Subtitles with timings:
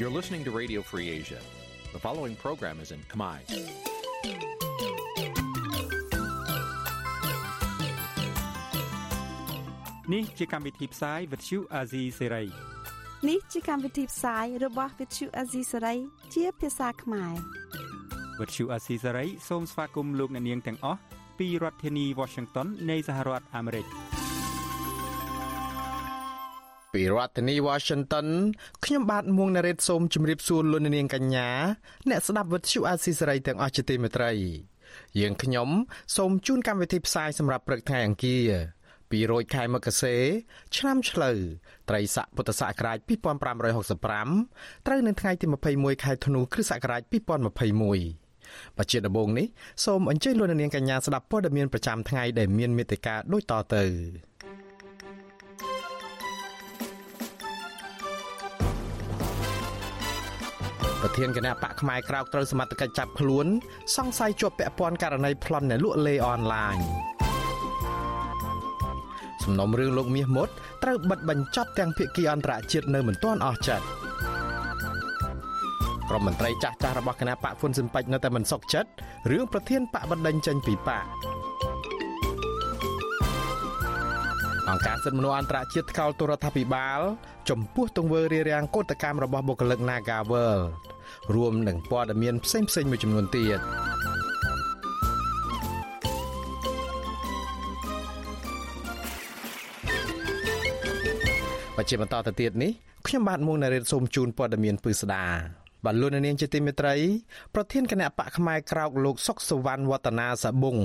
[0.00, 1.40] You're listening to Radio Free Asia.
[1.92, 3.36] The following program is in Khmer.
[10.12, 12.46] នេះជាកម្មវិធីផ្សាយ Vuthu Azizi Serai
[13.28, 15.98] នេះជាកម្មវិធីផ្សាយរបស់ Vuthu Azizi Serai
[16.34, 17.34] ជាភាសាខ្មែរ
[18.38, 21.00] Vuthu Azizi Serai សូមស្វាគមន៍លោកអ្នកនាងទាំងអស់
[21.38, 23.86] ពីរដ្ឋធានី Washington នៃសហរដ្ឋអាមេរិក
[26.94, 28.28] ពីរដ្ឋធានី Washington
[28.84, 31.48] ខ្ញុំបាទមួងណារ៉េតសូមជម្រាបសួរលោកនាងកញ្ញា
[32.08, 34.32] អ្នកស្ដាប់វិទ្យុអាស៊ីសេរីទាំងអស់ជាទីមេត្រី
[35.20, 35.68] យើងខ្ញុំ
[36.16, 38.48] សូមជូនកម្មវិធីផ្សាយសម្រាប់ព្រឹកថ្ងៃអង្គារ
[39.10, 40.16] ពីរោចខែមករា
[40.76, 41.38] ឆ្នាំឆ្លូវ
[41.88, 42.98] ត្រីស័កពុទ្ធសករាជ
[43.92, 49.46] 2565ត្រូវនៅថ្ងៃទី21ខែធ្នូគ្រិស្តសករាជ2021បច្ចុប្បន្នដំបូងនេះ
[49.84, 54.29] សូមអញ្ជើញលោកនាងកញ្ញាស្ដាប់ព័ត៌មានប្រចាំថ្ងៃដែលមានមេត្តាដូចតទៅ
[61.00, 63.46] ប្រធានគណៈបកផ្នែកក្រៅត្រូវសមត្ថកិច្ចចាប់ខ្លួន
[63.96, 66.76] សង្ស័យជាប់ពាក់ព័ន្ធករណីប្លន់អ្នកលក់លេអនឡាញ
[69.44, 70.48] សំណុំរឿងលោកមាសមុត
[70.82, 73.86] ត្រូវបិទបញ្ចប់ទាំងភាគីអន្តរជាតិនៅមិនទាន់អស់ចិត្ត
[76.08, 78.90] ក្រុមមន្ត្រីចាស់ចាស់របស់គណៈបកហ៊ុនស៊ិនប៉ិចនៅតែមិនសុខចិត្ត
[79.30, 81.06] រឿងប្រធានបកបណ្ដឹងចេញពីបក
[84.70, 87.00] អង្គការសិទ្ធិមនុស្សអន្តរជាតិថ្កោលទរដ្ឋាភិបាល
[87.50, 90.60] ចំពោះទង្វើរារាំងកោតកម្មរបស់បុគ្គលិក Nagawal
[91.34, 93.60] រួមនឹងព័ត៌មានផ្សេងៗមួយចំនួនទៀត
[101.76, 102.72] បច្ចុប្បន្នតទៅទៀតនេះ
[103.06, 106.94] ខ្ញុំបាទមួងណារ៉េតសូមជូនព័ត៌មានពិស្ដា បាទលោកនាងជាទីមេត្រី
[107.54, 110.78] ប្រធានគណៈបកផ្នែកក្រោកលោកសុកសវណ្ណវឌ្ឍនាសាបុង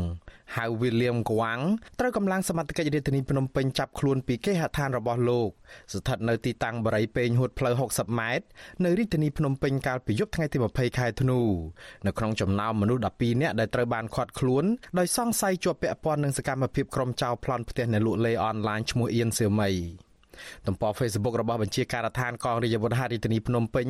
[0.55, 1.59] ហៅវីលៀមកវាំង
[1.99, 5.49] ត្រូវកម្លាំងសមត្ថកិច្ចរាជធានីភ្នំពេញចាប់ខ្លួនពីគេហដ្ឋានរបស់លោក
[5.93, 8.45] ស្ថិតនៅទីតាំងបរិយពេញហួតផ្លូវ60ម៉ែត្រ
[8.83, 11.39] នៅរាជធានីភ្នំពេញកាលពីយប់ថ្ងៃទី20ខែធ្នូ
[12.05, 14.63] នៅក្នុងចំណោមមនុស្ស12នាក់ដែលត្រូវបានឃាត់ខ្លួន
[14.99, 19.69] ដោយសង្ស័យជាប់ពាក់ព័ន្ធនឹងសកម្មភាពក្រុមចៅប្លន់ផ្ទះអ្នកលក់លេអនឡាញឈ្មោះអៀនសៀមៃ
[20.67, 23.87] ទំព័រ Facebook របស់បញ្ជាការដ្ឋានកងរាជអាវុធហត្ថរាជធានីភ្នំពេញ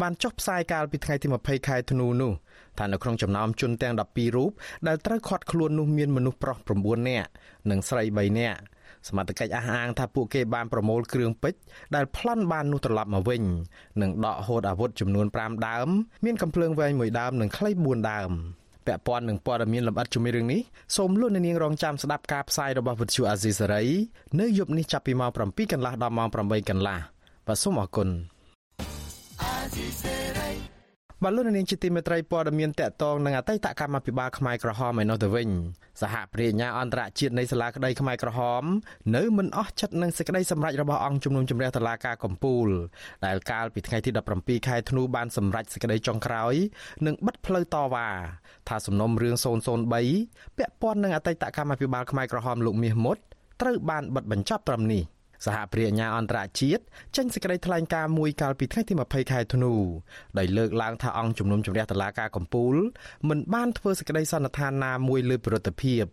[0.00, 2.32] បានចុះផ្សាយកាលពីថ្ងៃទី20ខែធ្នូនោះ
[2.78, 4.50] ថានៅក្នុងចំណោមជនទាំង12រូប
[4.88, 7.28] ដែលត្រូវឃាត់ខ្លួននោះមានមនុស្សប្រុស9នាក់
[7.70, 8.60] និងស្រី3នាក់
[9.08, 11.58] សមត្ថកិច្ចអះអាងថាពួកគេបានប្រមូលគ្រឿងពេជ្រ
[11.94, 13.42] ដែលប្លន់បាននោះត្រឡប់មកវិញ
[14.02, 15.88] និងដកហូតអាវុធចំនួន5ដើម
[16.24, 18.30] មានកំភ្លើងវែង1ដើមនិងខ្លី4ដើម
[18.90, 20.60] ពាក់ព័ន្ធនឹងព័ត៌មានលម្អិតជំរឿងនេះ
[20.96, 23.84] សូមលោកនាងរងចាំស្ដាប់ការផ្សាយរបស់វិទ្យុអាស៊ីសេរី
[24.40, 26.98] នៅយប់នេះចាប់ពីម៉ោង7កន្លះដល់ម៉ោង8កន្លះ
[27.46, 28.08] បាទសូមអរគុណ
[29.42, 30.49] អាស៊ីសេរី
[31.24, 35.48] បលូននាងជាទីមេត្រីព័ត៌មានតកតងនឹងអតីតកម្មាភិបាលខ្មែរក្រហមឯនោះទៅវិញ
[36.02, 38.62] សហប្រញ្ញាអន្តរជាតិនៃសាលាក្តីខ្មែរក្រហម
[39.16, 42.68] នៅមិនអស់ចិត្តនឹងសេចក្តីសម្រេចរបស់អង្គជំនុំជម្រះតុលាការកំពូល
[43.26, 46.54] ដែលកាលពីថ្ងៃទី17ខែធ្នូបានសម្រេចសេចក្តីចុងក្រោយ
[47.06, 48.08] និងបិទផ្លូវតវ៉ា
[48.68, 49.34] ថាសំណុំរឿង
[49.96, 53.16] 003ពាក់ព័ន្ធនឹងអតីតកម្មាភិបាលខ្មែរក្រហមលោកមាសមុត
[53.60, 55.04] ត្រូវបានបិទបញ្ចប់ត្រឹមនេះ។
[55.44, 56.82] សហព្រាញ្ញាអន្តរជាតិ
[57.16, 59.72] ចេញសេចក្តីថ្លែងការណ៍មួយកាលពីថ្ងៃទី20ខែធ្នូ
[60.38, 62.74] ដោយលើកឡើងថាអង្គជំនុំជម្រះតុលាការកំពូល
[63.28, 66.04] មិនបានធ្វើសេចក្តីសន្និដ្ឋានណាមួយលើប្រតិភិប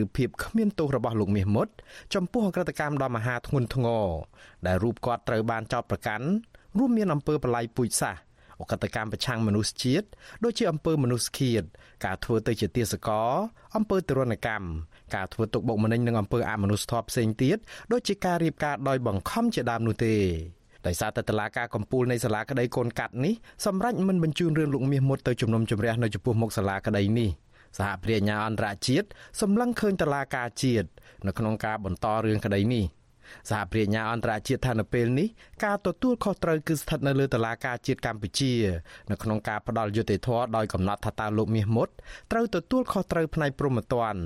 [0.00, 1.68] ឬភាពគ្មានទោសរបស់លោកមាសមុត
[2.14, 4.06] ចំពោះអក្រិតកម្មដ៏មហាធ្ងន់ធ្ងរ
[4.66, 6.26] ដែលរូបគាត់ត្រូវបានចោទប្រកាន់
[6.78, 8.20] រួមមានអំពើបល័យពូជសាសន៍
[8.60, 10.06] អកតកម្មប្រឆាំងមនុស្សជាតិ
[10.44, 11.62] ដូចជាអំពើមនុស្សឃាត
[12.04, 13.30] ការធ្វើទៅជាទាសករ
[13.76, 14.66] អំពើទរណកម្ម
[15.14, 17.58] ការធ្វើទុកបុកម្នេញនិងអំពើអមនុស្សធម៌ផ្សេងទៀត
[17.92, 20.14] ដូចជាការរៀបការដោយបង្ខំជាដើមនោះទេ
[20.86, 23.34] ដោយសារតែតឡាការកំពូលនៃសាលាក្តីកូនកាត់នេះ
[23.66, 27.30] សម្រាប់មិនបញ្ជូនរឿងលោកមាសមុតទៅជំនុំជម្រះនៅចំពោះមុខសាលាក្តីនេះ
[27.78, 29.06] សហព្រាញ្ញាអន្តរជាតិ
[29.40, 30.88] សម្លឹងឃើញតឡាការជាតិ
[31.26, 32.84] នៅក្នុងការបន្តរឿងក្តីនេះ
[33.50, 35.28] សហប្រញ្ញាអន្តរជាតិថានៅពេលនេះ
[35.64, 38.52] ការទទួលខុសត្រូវគឺស្ថិតនៅលើតុលាការជាតិកម្ពុជា
[39.10, 41.88] នៅក្នុងការផ្ដាល់យុត្តិធម៌ដោយកំណត់ថាតើលោកមាសមុត
[42.32, 44.20] ត្រូវទទួលខុសត្រូវផ្នែកព្រហ្មទណ្ឌ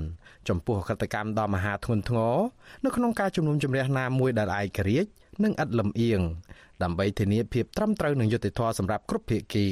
[0.49, 2.35] ចំពោះកតកម្មដ៏មហាធ្ងន់ធ្ងរ
[2.83, 5.09] នៅក្នុងការជំនុំជម្រះណាមួយដែលឯករាជ្យ
[5.43, 6.21] និងឥតលំអៀង
[6.83, 9.67] ដើម្បីធានាភាពត្រឹមត្រូវនិងយុត្តិធម៌សម្រាប់គ្រប់ភាគី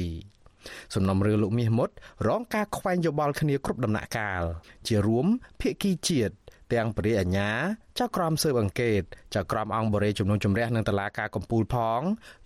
[0.94, 1.88] សំណុំរឿងលោកមាសមុត
[2.28, 4.42] រងការខ្វែងយោបល់គ្នាគ្រប់ដំណាក់កាល
[4.88, 5.26] ជារួម
[5.60, 6.34] ភាគីជាតិ
[6.72, 7.50] ទាំងបរិយាញ្ញា
[7.98, 9.02] ចៅក្រមស៊ើបអង្កេត
[9.34, 12.00] ចៅក្រមអង្គបរិយជំនុំជម្រះនឹងតឡាការកំពូលផង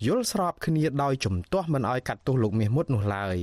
[0.07, 3.37] យល់ស្របគ្នាដោយជំទាស់មិនអោយកាត់ទោសលោកមាសមុតនោះឡើយ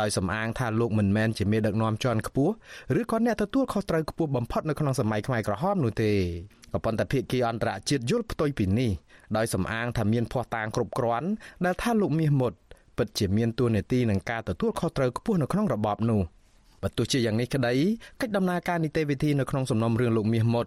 [0.00, 2.52] ដោយសំអាងថាលោកមិនមែនជាមេដឹកនាំជាន់ខ្ពស់
[3.00, 6.12] ឬក៏អ្នកទទួលខុសត្រូវខ្ពស់បំផុតនៅក្នុងសម័យខ្មែរក្រហមនោះទេ
[6.72, 8.90] ក៏ប៉ុន្តែភាគីអន្តរជាតិយល់ផ្ទុយពីនេះ
[9.36, 11.28] ដោយសំអាងថាមានភ័ស្តុតាងគ្រប់គ្រាន់
[11.64, 12.52] ដែលថាលោកមាសមុត
[12.98, 16.20] ពិតជាមានទួនាទីនឹងការទទួលខុសត្រូវខ្ពស់នៅក្នុងរបបនោះ
[16.82, 17.74] បើទោះជាយ៉ាងនេះក្តី
[18.20, 20.66] កិច្ចដំណើរការនីតិវិធីនៅក្នុងសំណុំរឿងលោកមាសមុត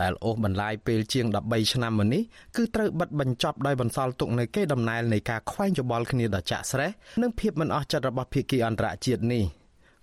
[0.00, 2.22] ដែលអូសបន្លាយពេលជាង13ឆ្នាំមកនេះ
[2.56, 6.90] គឺត្រូវបិទបញ្ចប់ដោយបន្សល់ទុកនៅគេដំណែលនៃការខ្វែងច្បល់គ្នាដ៏ចាក់ស្រេះ
[7.22, 9.44] និងភាពមិនអស់ចិត្តរបស់ភាគីអន្តរជាតិនេះ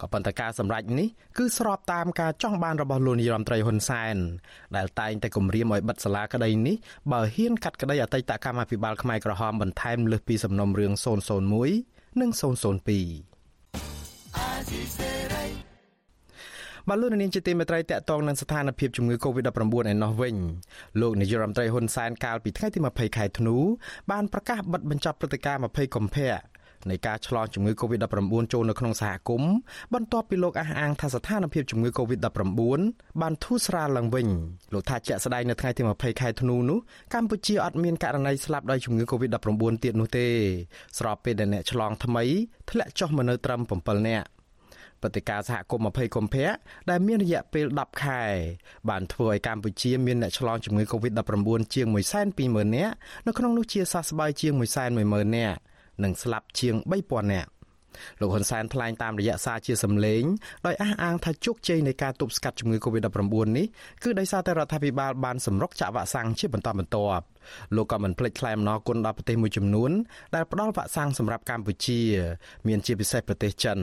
[0.02, 1.08] ក៏ប៉ុន្តែការសម្រេចនេះ
[1.38, 4.16] គឺស្របតាមការចង់បានរបស់លោកនាយរដ្ឋមន្ត្រីហ៊ុនសែន
[4.76, 6.76] ដែលតែងតែគម្រាមឲ្យបិទសាលាក្តីនេះ
[7.12, 10.92] បើហ៊ានកាត់ក្តីអតីតកម្មាភិបាលខ្មែរក្រហមបន្ថែមលើសពីសំណុំរឿង
[11.58, 13.39] 001និង002
[16.90, 19.52] បាទលោកនាងជាទីមេត្រីតកតងនឹងស្ថានភាពជំងឺ Covid-19
[19.92, 20.36] ឯណោះវិញ
[21.02, 23.56] លោកនាយរដ្ឋមន្ត្រីហ៊ុនសែនកាលពីថ្ងៃទី20ខែធ្នូ
[24.12, 26.32] បានប្រកាសបិទបញ្ចប់ព្រឹត្តិការណ៍20កុម្ភៈ
[26.90, 29.54] នៃការឆ្លងជំងឺ Covid-19 ចូលនៅក្នុងសហគមន៍
[29.94, 32.82] បន្ទាប់ពីលោកអះអាងថាស្ថានភាពជំងឺ Covid-19
[33.22, 34.28] បានធូរស្រាលឡើងវិញ
[34.74, 36.80] លោកថាជាក់ស្ដែងនៅថ្ងៃទី20ខែធ្នូនោះ
[37.14, 40.28] កម្ពុជាអត់មានករណីស្លាប់ដោយជំងឺ Covid-19 ទៀតនោះទេ
[40.98, 42.24] ស្របពេលដែលអ្នកឆ្លងថ្មី
[42.70, 44.28] ធ្លាក់ចុះមកនៅត្រឹម7នាក់
[45.02, 46.50] ព្រឹត្តិការណ៍សហគមន៍20កុម្ភៈ
[46.90, 48.22] ដែលមានរយៈពេល10ខែ
[48.90, 51.88] បានធ្វើឲ្យកម្ពុជាមានអ្នកឆ្លងជំងឺ Covid-19 ជាង
[52.32, 52.94] 120,000នាក់
[53.28, 55.60] នៅក្នុងនោះជាសះស្បើយជាង110,000នាក់
[56.04, 56.76] និងស្លាប់ជាង
[57.10, 57.52] 3000នាក់
[58.20, 60.24] លោកហ៊ុនសែនថ្លែងតាមរយៈសារជាសម្លេង
[60.66, 63.66] ដោយអះអាងថាជោគជ័យនៃការទប់ស្កាត់ជំងឺ Covid-19 នេះ
[64.04, 67.26] គឺដោយសារតែរដ្ឋាភិបាលបានសម្រុកចាក់វ៉ាក់សាំងជាបន្តបន្ទាប់
[67.76, 69.92] លោកក៏មិនភ្លេចថ្លែងអំណរគុណដល់ប្រទេសមួយចំនួន
[70.36, 72.00] ដែលផ្ដល់វ៉ាក់សាំងសម្រាប់កម្ពុជា
[72.68, 73.80] មានជាពិសេសប្រទេសចិន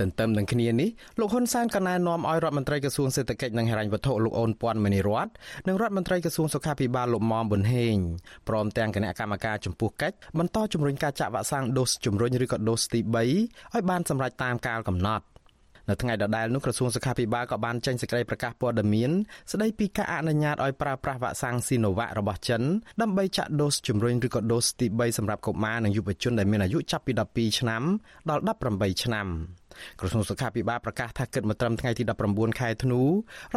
[0.00, 0.88] ទន្ទឹមនឹងគ្នានេះ
[1.20, 5.28] លោកហ៊ុនសែនក៏ណែនាំឲ្យរដ្ឋមន្ត្រីក្រសួងសេដ្ឋកិច្ចនិងហិរញ្ញវត្ថុលោកអូនពាន់មនីរត
[5.68, 7.96] និងរដ្ឋមន្ត្រីក្រសួងសុខាភិបាលលោកមុំប៊ុនហេង
[8.48, 15.24] ព្រមទាំងគណៈកម្មការចំពោះកិច្ចបន្តជំរុញការចាក់វ៉ាក់សាំងដូសជំរុញឬក៏ដូសទី3ឲ្យបានសម្រេចតាមកាលកំណត់
[15.88, 19.10] នៅថ្ងៃដដែលនោះក្រសួងសុខាភិបាលក៏បានចេញសេចក្តីប្រកាសព័ត៌មាន
[19.52, 22.62] ស្តីពីការអនុញ្ញាតឲ្យប្រើប្រាស់វ៉ាក់សាំងស៊ីណូវ៉ាក់របស់ចិន
[23.02, 27.82] ដើម្បីចាក់ដូសជំរុញឬក៏ដូសទី3សម្រាប់កុមារនិងយុវជនដែលមានអាយុចាប់ពី12ឆ្នាំ
[28.30, 28.42] ដល់
[28.72, 29.28] 18ឆ្នាំ។
[30.00, 33.06] ក្រសួងសុខាភិបាលប្រកាសថាគិតមកត្រឹមថ្ងៃទី19ខែធ្នូរ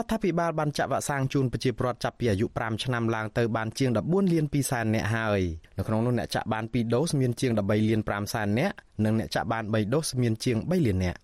[0.03, 5.41] ដ្ឋាភិបាលបានចាក់វ៉ាក់សាំងជូនប្រជាពលរដ្ឋចាប់ពីអាយុ5ឆ្នាំឡើងទៅបានជាង14លាន2សែននាក់ហើយ
[5.77, 8.75] នៅក្នុងនោះអ្នកចាក់បាន2ដូសមានជាង13លាន5សែននាក់
[9.05, 11.19] និងអ្នកចាក់បាន3ដូសមានជាង3លាននាក់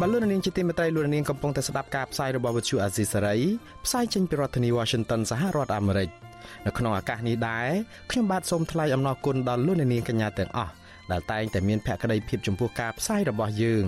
[0.00, 3.36] បលូននាងជាទីមេត្រីលោកនាងកំពុងតែស្ដាប់ការផ្សាយរបស់វិទ្យុអាស៊ីសេរី
[3.84, 6.10] ផ្សាយចេញពីរដ្ឋធានី Washington សហរដ្ឋអាមេរិក។
[6.66, 7.68] នៅក្នុងឱកាសនេះដែរ
[8.10, 10.72] ខ្ញុំបាទសូមថ្លែងអំណរគុណដល់លោកអ្នកនាងកញ្ញាទាំងអស់
[11.12, 13.86] ដែលតែងតែមានភក្ដីភាពចំពោះការផ្សាយរបស់យើង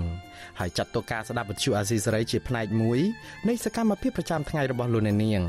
[0.59, 2.99] ហើយចាត់ទុកការស្ដាប់វិទ្យុអាស៊ីសេរីជាផ្នែកមួយ
[3.47, 5.41] នៃសកម្មភាពប្រចាំថ្ងៃរបស់លោកអ្នកនាង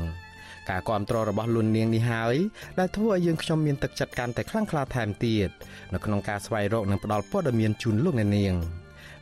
[0.69, 2.35] ការគ្រប់គ្រងរបស់លោកនាងនេះហើយ
[2.79, 5.49] ដែលធ្វើឲ្យយើងខ្ញុំមានទឹកចិត្តកាន់តែខ្លាំងក្លាថែមទៀត
[5.93, 8.55] នៅក្នុងការស្វែងរកនិងផ្តល់ព័ត៌មានជូនលោកអ្នកនាង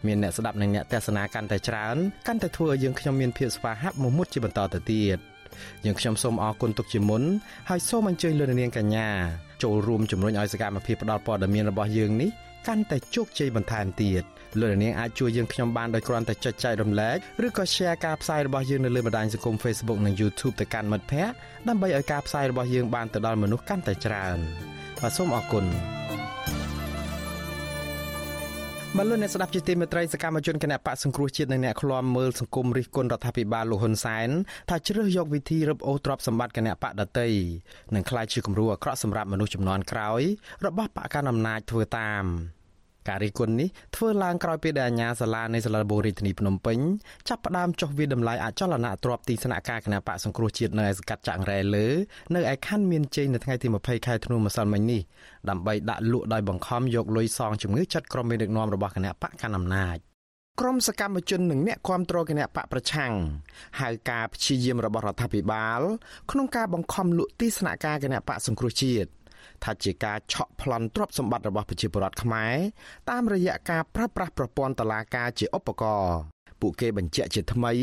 [0.07, 1.95] មានអ្នកស្ដាប់និងអ្នកទស្សនាកាន់តែច្រើន
[2.27, 5.17] កាន់តែធ្វើឲ្យយើងខ្ញុំមានភាពស្វាហាប់មមុតជាបន្តទៅទៀត
[5.85, 7.23] យើងខ្ញុំសូមអរគុណទុកជាមុន
[7.69, 9.07] ហើយសូមអញ្ជើញលោកនាងកញ្ញា
[9.63, 12.29] ចូលរួមជំរុញឲ្យសកម្មភាពផ្តល់ព័ត៌មានរបស់យើងនេះ
[12.67, 14.23] កាន់តែជោគជ័យបន្ថែមទៀត
[14.59, 21.35] លោកនាងអាចជួយយើងខ្ញុំបានដោយគ្រាន់តែចុចចែករំលែកឬក៏ share ការផ្សាយរបស់យើងនៅលើបណ្ដាញសង្គម Facebook និង YouTube ទៅកាន់មិត្តភ័ក្តិ
[21.67, 24.37] ដើម្បីឲ្យការផ្សាយរបស់យើងបានទៅដល់មនុស្សកាន់តែច្រើន
[24.99, 25.65] បាទសូមអរគុណ
[28.97, 34.29] បលូនអ្នកស្ដាប់ជាទីមេត្រីសកម្មជនគណៈបកសង្គ្រោះជាតិនិងអ្នកឃ្លាំមើលសង្គមរិះគន់រដ្ឋាភិបាលលោកហ៊ុនសែន
[34.69, 37.29] ថាជ្រើសយកវិធីរឹបអូសទ្រព្យសម្បត្តិគណៈបកដតី
[37.95, 40.21] និងខ្លាចជាគំរូអាក្រក់សម្រាប់មនុស្សចំនួនក្រោយ
[40.65, 42.23] របស់បកកណ្ដាលអំណាចធ្វើតាម។
[43.07, 46.77] ការរិះគន់នេះធ្វើឡើងក្រោយពេលដែលអាជ្ញាសាលានៃសាលាដំបងរាជធានីភ្នំពេញ
[47.29, 51.87] ចាប់ផ្ដើមចុះវិតម្លៃអចលនៈទ្រព្យទីស្នាក់ការគណៈបកសង្គ្រោះជាតិនៅឯសង្កាត់ចាក់រ៉ែលើ
[52.35, 55.01] នៅឯខណ្ឌមានជ័យនៅថ្ងៃទី20ខែធ្នូម្សិលមិញនេះ
[55.49, 59.97] ដើម្បីដាក់លក់ដោយបង្ខំយកលុយសងជំងឺចិត្តក្រុមមេដឹកនាំរបស់គណៈបកកណ្ដាលអំណាច
[60.61, 63.13] ក្រុមសកម្មជននិងអ្នកគាំទ្រគណៈបកប្រឆាំង
[63.81, 65.81] ហៅការព្យាយាមរបស់រដ្ឋាភិបាល
[66.31, 69.09] ក្នុងការបង្ខំលក់ទីស្នាក់ការគណៈបកសង្គ្រោះជាតិ
[69.63, 72.55] ថាជាការឆក់ប្លន់ទ្រព្យសម្បត្តិរបស់ប្រជាពលរដ្ឋខ្មែរ
[73.09, 76.17] តាមរយៈការប្រើប្រាស់ប្រព័ន្ធតឡាការជាឧបករណ៍
[76.61, 77.73] ពួកគេបញ្ជាក់ជាថ្មី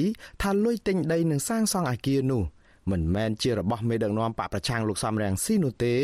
[0.43, 2.43] ថាលុយទិញដីនឹងសាងសង់អគារនោះ
[2.91, 5.95] មិនមែនជារបស់មេដឹកនាំបកប្រឆាំងលោកសំរងស៊ីនោះទេ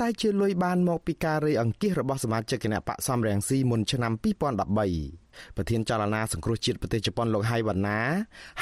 [0.00, 5.19] តែជាលុយបានមកពីការរៃអង្គាសរបស់សមាជិកគណៈបកសំរងស៊ីមុនឆ្នាំ2013
[5.56, 8.00] ប្រធានចលនាសង្គ្រោះជាតិប្រទេសជប៉ុនលោកហៃវណ្ណា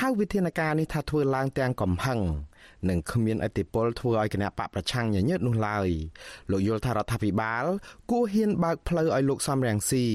[0.00, 2.20] ហៅវិធានការនេះថាធ្វើឡើងទាំងកំហឹង
[2.88, 5.88] និងគ្មានអធិបុលធ្វើឲ្យគណៈបកប្រឆាំងញញើតនោះឡើយ
[6.50, 7.64] លោកយល់ថារដ្ឋាភិបាល
[8.10, 10.06] គួរហ៊ានបើកផ្លូវឲ្យលោកសំរងស៊ី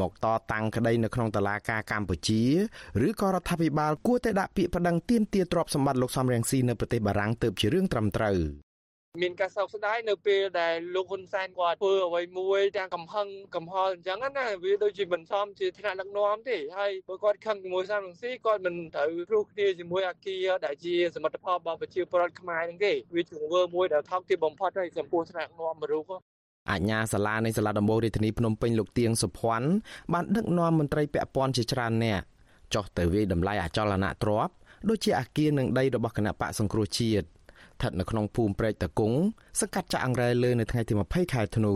[0.00, 2.42] មកតតាំងក្តីនៅក្នុងតុលាការកម្ពុជា
[3.06, 8.38] ឬក៏រដ្ឋាភិបាលគួរតែដាក់ពាក្យប្តឹងទាមទារទ្រព្យសម្បត្តិលោកសំរងស៊ីនៅប្រទេសបារាំងទៅជារឿងត្រឹមត្រូវ
[9.22, 26.10] មានការសោកស្ដាយនៅពេលដែលលោកហ៊ុនសែនគាត់ធ្វើអ្វីមួយទាំងកំហឹងកំហល់អញ្ចឹងណាវាដូចជាមិនសមជាថ្នាក់ដឹកនាំទេហើយបើគាត់ខឹងជាមួយសាមរងស៊ីគាត់មិនត្រូវព្រោះគ្នាជាមួយអាគារដែលជាសមិទ្ធផលរបស់ប្រជាពលរដ្ឋខ្មែរហ្នឹងទេវាជាទង្វើមួយដែលថោកទាបបំផុតហើយចំពោះថ្នាក់ដឹកនាំមរុខ
[26.70, 29.68] អាជ្ញាសាលានៃសាលាដំបូងរាជធានីភ្នំពេញលោកទៀងសុភ័ណ្ឌ
[30.12, 32.22] បានដឹកនាំមន្ត្រីពាក់ព័ន្ធជាច្រើនអ្នក
[32.74, 34.54] ចុះទៅវាយតម្លៃអចលនទ្រព្យ
[34.88, 37.26] ដូចជាអាគារនិងដីរបស់គណៈបកសង្គ្រោះជាតិ
[37.74, 39.12] ស្ថិតនៅក្នុងភូមិព្រែកតកុង
[39.60, 41.74] សកាត់ចាក់អង្រែលើនៅថ្ងៃទី20ខែធ្នូ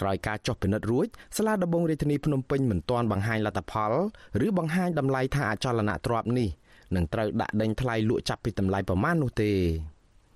[0.00, 1.06] ក្រោយការចុះពិនិត្យរួច
[1.36, 3.92] សាលាដំបងរាជធានីភ្នំពេញមិនទាន់បង្ហាញលទ្ធផល
[4.46, 6.48] ឬបង្ហាញតម្លៃថាអចលនទ្រព្យនេះ
[6.96, 9.52] នឹងត្រូវដាក់ដេញថ្លៃលក់ចាប់ពីតម្លៃប្រមាណនោះទេ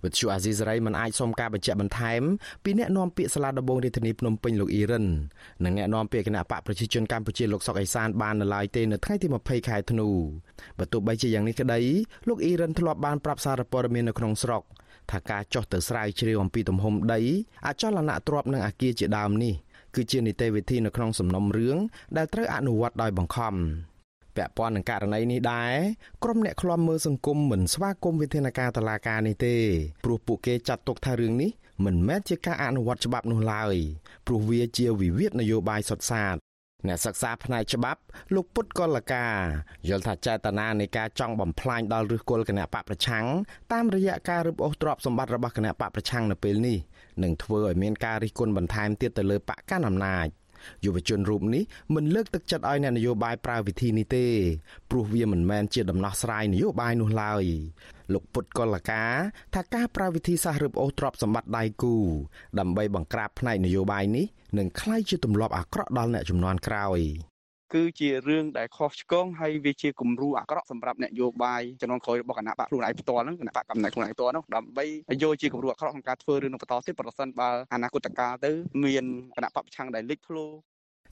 [0.05, 2.23] វិទ្យុអាស៊ីសេរីមិនអាចសុំការបញ្ជាក់បន្ថែម
[2.65, 5.07] ពីអ្នកនាំពាក្យសាលាដំបងរាជធានីភ្នំពេញលោកអ៊ីរិន
[5.65, 10.09] និងអ្នកនាំពាក្យគណៈបកប្រជាជនកម្ពុជាលោកសុកអេសានបាននៅឡើយទេនៅថ្ងៃទី20ខែធ្នូ
[10.79, 11.81] បើទោះបីជាយ៉ាងនេះក្តី
[12.29, 14.63] លោកអ៊ីរិនធ្លាប់បានប្រាប់សារព័ត៌មាននៅក្នុងស្រុក
[15.11, 17.21] ថាការចោះទៅស្រាវជ្រាវអំពីទំហំដី
[17.67, 19.55] អចលនៈទ្រព្យនិងអាគារជាដើមនេះ
[19.95, 21.77] គឺជានីតិវិធីនៅក្នុងសំណុំរឿង
[22.17, 23.55] ដែលត្រូវអនុវត្តដោយបង្ខំ
[24.37, 25.75] ពាក់ព័ន្ធនឹងករណីនេះដែរ
[26.23, 29.57] ក្រុមអ្នកឃ្លាំមើលសង្គមមិនស្វាគមន៍វិធានការតឡាការនេះទេ
[30.05, 31.51] ព្រោះពួកគេចាត់ទុកថារឿងនេះ
[31.85, 33.77] មិនមែនជាការអនុវត្តច្បាប់នោះឡើយ
[34.27, 36.37] ព្រោះវាជាវិវាទនយោបាយសុទ្ធសាធ
[36.87, 38.01] អ្នកសិក្សាផ្នែកច្បាប់
[38.35, 39.27] លោកពុតកលកា
[39.89, 43.25] យល់ថាចេតនានៃការចង់បំផ្លាញដល់ឫសគល់គណៈបកប្រឆាំង
[43.73, 46.79] តាមរយៈការរឹបអូសទ្រព្យសម្បត្តិរបស់គណៈបកប្រឆាំងនៅពេលនេះ
[47.23, 50.29] នឹងធ្វើឲ្យមានការរិះគន់បន្ថែមទៀតទៅលើបកកណ្ដាលអំណាច
[50.85, 51.63] យុវជនរូបនេះ
[51.95, 54.27] មិនលើកទឹកចិត្តឲ្យអ្នកនយោបាយប្រើវិធីនេះទេ
[54.91, 57.45] ព្រោះវាមិនមែនជាដំណោះស្រាយនយោបាយនោះឡើយ
[58.13, 59.15] លោកពុតកលការ
[59.55, 61.95] ថាការប្រើវិធីសាស្ត្ររឹបអូសទ្រព្យសម្បត្តិដៃគូ
[62.59, 64.27] ដើម្បីបង្ក្រាបផ្នែកនយោបាយនេះ
[64.59, 67.01] នឹងក្លាយជាទម្លាប់អាក្រក់ដល់អ្នកជំនាន់ក្រោយ
[67.75, 74.85] គឺជារឿងដែលខុសឆ្គងហើយវាជាគំរូអាក្រក់សម្រាប់អ្នកយោបាយចំនួនក្រោយរបស់គណៈបកខ្លួនឯងផ្ទាល់ហ្នឹងគណៈបកកំណែខ្លួនឯងផ្ទាល់ហ្នឹងដើម្បី
[75.23, 78.51] យកជាគំរូអាក្រក់ក្នុងការធ្វើរឿងនឹងបន្តទៀតប្រសិនបើអនាគតកាលទៅ
[78.85, 79.05] មាន
[79.37, 80.47] គណៈបកប្រឆាំងដែលលេចធ្លោ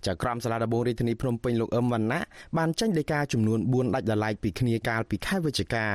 [0.06, 2.20] ចៅក្រមសាលាដំបងរាជធានីភ្នំពេញលោកអឹមវណ្ណៈ
[2.58, 5.86] បានចេញដីកាចំនួន4ដាច់ដライពីគ្នាកាលពីខែវិច្ឆិកា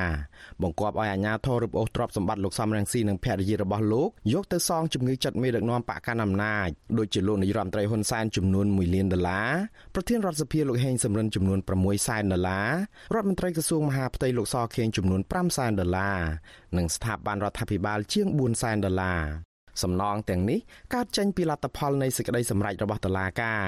[0.61, 9.51] បង្គាប់ឲ្យអាជ្ញាធររឹបអូសទ្រព្យសម្បត្តិលោកសំរងស៊ីនិងភរិយារបស់លោកយកទៅសងជំងឺចិត្តមេដឹកនាំបកកណ្ដាលអំណាចដោយជាលោកនាយរដ្ឋមន្ត្រីហ៊ុនសែនចំនួន1លានដុល្លារ
[9.95, 12.69] ប្រធានរដ្ឋសភាលោកហេងសំរិនចំនួន6សែនដុល្លារ
[13.15, 16.19] រដ្ឋមន្ត្រីក្រសួងមហាផ្ទៃលោកសខេងចំនួន5សែនដុល្លារ
[16.77, 19.21] និងស្ថាប័នរដ្ឋាភិបាលជាង4សែនដុល្លារ
[19.84, 20.60] សំណងទាំងនេះ
[20.93, 23.65] កើតចេញពីលទ្ធផលនៃសេចក្តីសម្រេចរបស់តុលាការ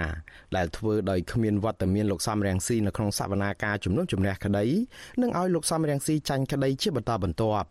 [0.55, 4.65] ដែលធ្វើដោយគ្មានវត្តមានលោកសំរងស៊ីនៅក្នុងសវនាការជំនុំជម្រះក្តី
[5.21, 7.67] និងឲ្យលោកសំរងស៊ីចាញ់ក្តីជាបន្តបន្ទាប់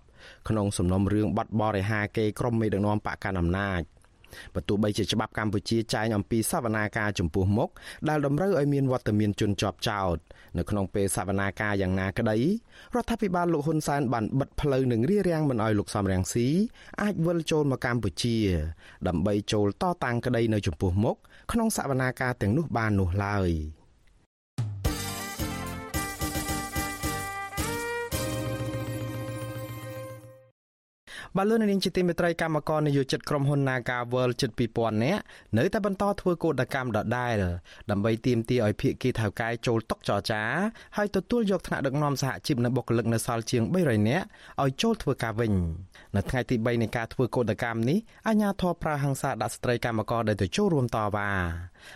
[0.49, 3.83] ក្នុងសំណុំរឿងបាត់បរិហាគេក្រុមមេដឹកនាំបកកណ្ដាលអំណាច
[4.55, 7.71] បើទោះបីជាច្បាប់កម្ពុជាចែងអំពីសវនាការចំពោះមុខ
[8.09, 10.19] ដែលតម្រូវឲ្យមានវត្តមានជនជាប់ចោត
[10.59, 12.39] នៅក្នុងពេលសវនាការយ៉ាងណាក្តី
[12.95, 16.49] រដ្ឋាភិបាលលោកហ៊ុនសែនបានបិទផ្លូវនិងរារាំងមិនឲ្យលោកសំរងស៊ី
[17.03, 18.37] អាចវិលចូលមកកម្ពុជា
[19.09, 21.17] ដើម្បីចូលតតាំងក្តីនៅចំពោះមុខ
[21.53, 23.51] ក្នុងសវនាការទាំងនោះបាននោះឡើយ។
[31.41, 35.23] បាទលោកនាងជាទីមេត្រីកម្មករនយោជិតក្រុមហ៊ុន Naga World ជិត2000នាក់
[35.59, 37.37] នៅតែបន្តធ្វើកោតកម្មដដែល
[37.91, 40.43] ដើម្បីទាមទារឲ្យភាគីថៅកែចូលតុចរចា
[40.97, 44.25] ហើយទទួលយកថ្នាក់ដឹកនាំសហជីពនៅបុគ្គលិកនៅសល់ជាង300នាក់
[44.63, 45.53] ឲ្យចូលធ្វើការវិញ
[46.17, 51.31] នៅថ្ងៃទី3នៃការធ្វើកោតកម្មនេះអាជ្ញាធរប្រើហិង្សាដាក់ស្ត្រីកម្មករដែលទៅចូលរួមតវ៉ា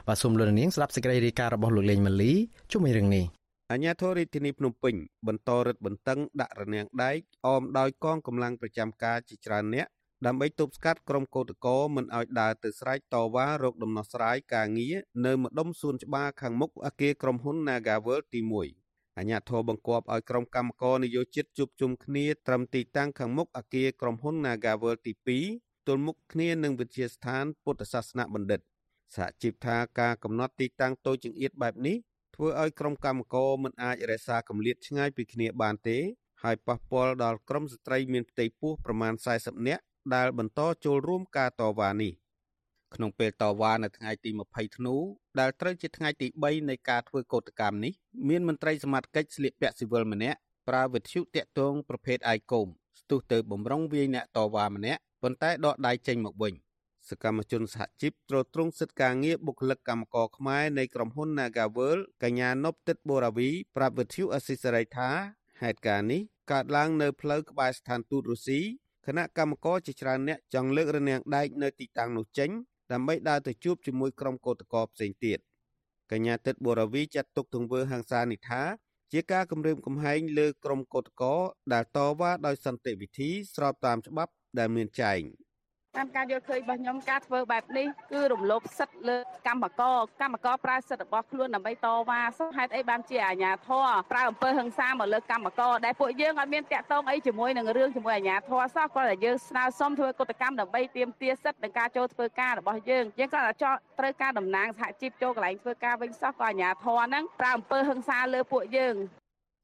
[0.09, 2.33] បាទសូមលោកនាងស្ដាប់សេចក្តីរាយការណ៍របស់លោកលេងម៉ាលី
[2.73, 3.42] ជុំវិញរឿងនេះ
[3.73, 4.95] អាជ្ញាធររាជធានីភ្នំពេញ
[5.27, 9.87] បន្តរឹតបន្តឹងដាក់រនាំងដែកអមដោយកងកម្លាំងប្រចាំការជាច្រើនអ្នក
[10.27, 18.41] ដើម្បីទប់ស្កាត់ក្រុមកោតក្រមិនឲ្យដើរទៅស្រែកតវ៉ារោគដំណោះស្រាយការងារនៅម្ដុំសួនច្បារខាងមុខអគារក្រុមហ៊ុន Nagavel ទី
[18.79, 25.13] 1អាជ្ញាធរបង្គាប់ឲ្យក្រុមកម្មករនយោជិតជួបជុំគ្នាត្រឹមទីតាំងខាងមុខអគារក្រុមហ៊ុន Nagavel ទី
[25.51, 28.61] 2ទល់មុខគ្នានឹងវិទ្យាស្ថានពុទ្ធសាសនបណ្ឌិត
[29.17, 31.97] សហជីពថាការកំណត់ទីតាំងតូចចង្អៀតបែបនេះ
[32.43, 35.99] ធ្វើឲ្យក្រុមកម្មករមិនអាចរក្សាកម្រិតឆ្ងាយពីគ្នាបានទេ
[36.43, 39.83] ហើយប៉ះពាល់ដល់ក្រុមស្ត្រីមានផ្ទៃពោះប្រមាណ40នាក់
[40.15, 42.13] ដែលបន្តចូលរួមការតវ៉ានេះ
[42.95, 44.95] ក្នុងពេលតវ៉ានៅថ្ងៃទី20ធ្នូ
[45.41, 47.93] ដែលត្រូវជាថ្ងៃទី3នៃការធ្វើកោតកម្មនេះ
[48.29, 52.69] មានមន្ត្រីសមត្ថកិច្ចស្លៀកពាក់ស៊ីវិលម្នាក់ប្រើវិទ្យុតាក់ទងប្រភេទ iCom
[53.01, 56.55] ស្ទុះទៅបំរុងវាយអ្នកតវ៉ាម្នាក់ប៉ុន្តែដកដៃចេញមកវិញ
[57.13, 65.11] សកម្មជនសហជីពត្រួតត្រងសិទ្ធិការងារបុគ្គលិកកម្មករខ្មែរនៃក្រុមហ៊ុន Nagavel កញ្ញានប់ទឹកបូរាវីប្រាប់វិទ្យុអស៊ីសេរីថា
[65.63, 66.21] ហេតុការណ៍នេះ
[66.53, 68.61] កើតឡើងនៅផ្លូវក្បែរស្ថានទូតរុស្ស៊ី
[69.07, 72.51] គណៈកម្មករជាច្រើនអ្នកចង់លើករនាំងដែកនៅទីតាំងនោះចេញ
[72.93, 75.39] ដើម្បីដើរទៅជួបជាមួយក្រុមកោតក្រផ្សេងទៀត
[76.11, 78.63] កញ្ញាទឹកបូរាវីចាត់ទុកទង្វើហ ংস ានេះថា
[79.13, 81.39] ជាការគម្រាមកំហែងលើក្រុមកោតក្រ
[81.73, 85.21] ដែលតវ៉ាដោយសន្តិវិធីស្របតាមច្បាប់ដែលមានចែង
[85.97, 108.95] តាមការយល់ឃើញរបស់ខ្ញុំការធ្វើបែបនេះគឺរំលោភសិទ្ធិលើកម្មករកម្មករប្រើសិទ្ធិរបស់ខ្លួនដើម្បីតវ៉ាសោះហេតុអីបានជាអាជ្ញាធរប្រើអំពើហិង្សាមកលើកម្មករដែលពួកយើងអត់មានតាក់ទងអីជាមួយនឹងរឿងជាមួយអាជ្ញាធរសោះគាត់តែយើងស្នើសុំធ្វើកតកម្មដើម្បីទាមទារសិទ្ធិនិងការចូលធ្វើការរបស់យើងយើងគាត់តែចោទត្រូវការតំណាងសហជីពចូលកន្លែងធ្វើការវិញសោះក៏អាជ្ញាធរហ្នឹងប្រើអំពើហិង្សាលើពួកយើង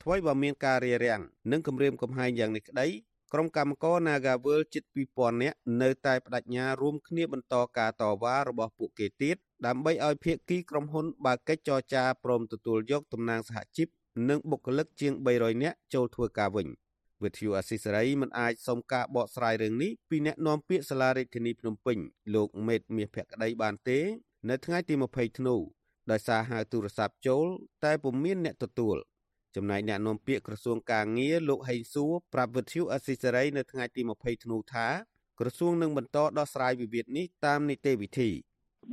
[0.02, 1.20] ថ្មីបើមានការរារាំង
[1.52, 2.86] និងគម្រាមកំហែងយ៉ាងនេះក្តី
[3.32, 13.88] ក្រុមកម្មករ Nagawal ជិត2000នាក់នៅតែបដិញ្ញារួមគ្នាបន្តការតវ៉ារបស់ពួកគេទៀតដើម្បីឲ្យភាគីក្រុមហ៊ុនបើកកិច្ចចរចាព្រមទទួលយកតំណាងសហជីព
[14.28, 16.68] និងបុគ្គលិកជាង300នាក់ចូលធ្វើការវិញ
[17.22, 21.98] វិទ្យុអស៊ីសេរីមិនអាចសុំការបកស្រាយរឿងនេះពីអ្នកនាំពាក្យសាលារដ្ឋាភិបាលភ្នំពេញ
[22.34, 23.98] លោកមេតមាសភក្តីបានទេ
[24.48, 25.56] នៅថ្ងៃទី20ធ្នូ
[26.10, 27.46] ដោយសារហៅទូរស័ព្ទចូល
[27.84, 28.96] តែពុំមានអ្នកទទួល
[29.56, 34.88] ចំណែកអ្នកនាំពាក្យក្រសួងកាងារលោកហេងសួរប្រាប់វិទ្យុអស៊ីសេរីនៅថ្ងៃទី20ធ្នូថា
[35.40, 38.30] ក្រសួងនឹងបន្តដោះស្រាយវិវាទនេះតាមនីតិវិធី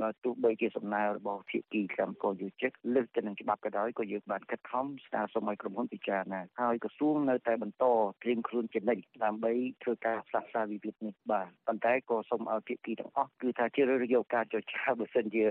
[0.00, 7.84] បើទោះបីជាសំណើរបស់ភាគីកម្មករយុជិកលើសទៅនឹងច្បាប់ក៏ដោយក៏យើងបានខិតខំស្នើសុំឲ្យក្រុមហ៊ុនពិចារណាហើយក្រសួងនៅតែបន្ត
[8.22, 15.44] ត្រៀមខ្លួនជានិច្ចដើម្បីធ្វើការផ្សះផ្សាវិវាទនេះបាទប៉ុន្តែក៏សូមឲ្យភាគីទាំងអស់គឺថាជារើសយកការចរចាបើសិនជា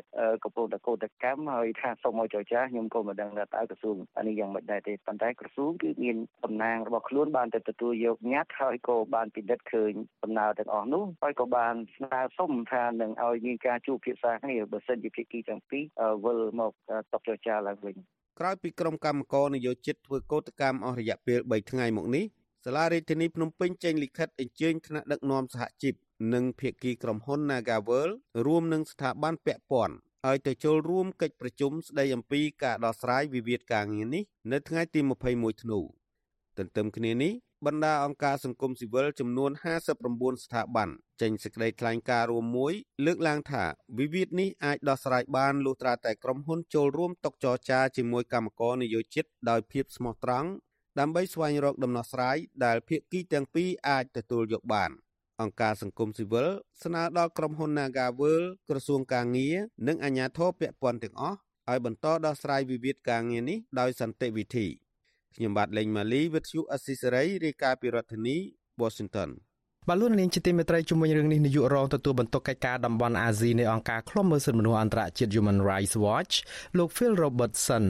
[0.44, 15.84] កំពុងតែកោតកម្មហើយថាសូមឲ្យចរចាខ្ញុំក៏មិនដឹងថាតើក្រសួងអានេះយ៉ាងម៉េចដែរទេប៉ុន្តែក្រសួងគឺមានតំណាងរបស់ខ្លួនបានទៅទទួលយកញត្តិហើយក៏បានពិនិត្យឃើញដំណើរទាំងអស់នោះហើយក៏បានស្នើសុំថានឹងឲ្យមានការជួបពិភាក្សាគ្នាបើសិនជាភាគីទាំងពីរ
[16.24, 16.72] វិលមក
[17.12, 17.96] តបចរចាឡើងវិញ
[18.40, 22.26] ក្រោយពីក្រុមកម្មករនយោជិតធ្វើកោតកម្មអស់រយៈពេល3ថ្ងៃមកនេះ
[22.66, 25.94] សាលារដ្ឋាភិបាលភ្នំពេញចេញលិខិតអញ្ជើញថ្នាក់ដឹកនាំសហជីព
[26.34, 28.10] និងភាគីក្រុមហ៊ុន Nagavel
[28.46, 29.96] រួមនឹងស្ថាប័នពាក់ព័ន្ធ
[30.28, 35.00] ឲ្យទៅចូលរួមកិច្ចប្រជុំស្ដីអំពីការដោះស្រាយវិវាទការងារនេះនៅថ្ងៃទី
[35.32, 35.80] 21ធ្នូ
[36.58, 37.34] ទន្ទឹមគ្នានេះ
[37.66, 39.52] បណ្ដាអង្គការសង្គមស៊ីវិលចំនួន
[39.94, 40.90] 59ស្ថាប័ន
[41.22, 42.74] ចេញសេចក្តីថ្លែងការណ៍រួមមួយ
[43.06, 43.64] លើកឡើងថា
[44.00, 50.50] វិវាទនេះអាចដោះស្រាយបានលុះត្រាតែក្រុមហ៊ុនចូលរួមតុចរចាជាមួយកម្មករនយោជិតដោយភាពស្មោះត្រង់
[51.00, 54.92] ដើម្បីស្វែងរកដំណោះស្រាយដែលភាគីទាំងពីរអាចទទួលយកបាន
[55.42, 56.48] អង្គការសង្គមស៊ីវិល
[56.84, 59.56] ស្នើដល់ក្រុមហ៊ុន Nagavel ក្រសួងកាងារ
[59.88, 61.38] និងអាជ្ញាធរពាក់ព័ន្ធទាំងអស់
[61.70, 64.68] ឲ្យបន្តដោះស្រាយវិវាទការងារនេះដោយសន្តិវិធី
[65.36, 68.38] ខ្ញុំបាទលេងម៉ាលីវិទ្យុអស៊ីសេរីរាយការណ៍ពីរដ្ឋធានី
[68.82, 69.30] Washington
[69.90, 76.34] បាទលោកនាងជាទីមេត្រីជំវិញរឿងនេះនាយករងទទួលបន្ទុកកិច្ចការតំបន់អាស៊ីនៃអង្គការឃ្លាំមើលសិទ្ធិមនុស្សអន្តរជាតិ Human Rights Watch
[76.78, 77.86] លោក Phil Robertson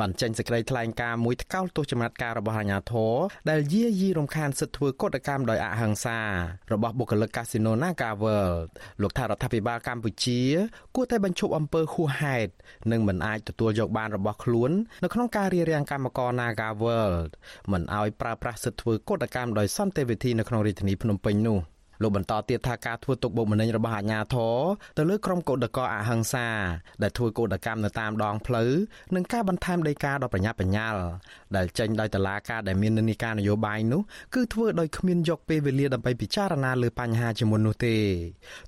[0.00, 3.14] បានចេញសេចក្តីថ្លែងការណ៍មួយថ្កោលទោសចំណាត់ការរបស់អាជ្ញាធរ
[3.50, 6.18] ដែលយាយីរំខានសិទ្ធិធ្វើកតកម្មដោយអហិង្សា
[6.72, 8.68] របស់បុគ្គលិកកាស៊ីណូ Naga World
[9.02, 10.40] លោកថារដ្ឋាភិបាលកម្ពុជា
[10.94, 12.50] គួរតែបញ្ឈប់អំពើហួសហេតុ
[12.92, 14.70] និងមិនអាចទទួលយកបានរបស់ខ្លួន
[15.04, 17.30] នៅក្នុងការរៀបរៀងកម្មករ Naga World
[17.72, 21.60] មិនឲ្យប្រើប្រាស់សិទ្ធិធ្វើកតកម្មដោយសន្តិវិធីនៅក្នុងរាជធានីភ្នំពេញញនោះ
[22.02, 24.56] លោកបន្តទៀតថាការធ្វើទុកបុកម្នេញរបស់អាជ្ញាធរ
[24.96, 26.48] ទៅលើក្រុមកោតក្រអហិង្សា
[27.02, 28.70] ដែលធ្វើកោតកម្មនៅតាមដងផ្លូវ
[29.14, 31.00] និងការបន្ថែមដីកាដ៏ប្រញាប់ប្រញាល់
[31.56, 34.02] ដែលចេញដោយតុលាការដែលមាននិន្នាការនយោបាយនោះ
[34.34, 37.96] គឺធ្វើដោយគ្មានយកពេលវេលាដើម្បីពិចារណាលើបញ្ហាជាមុននោះទេ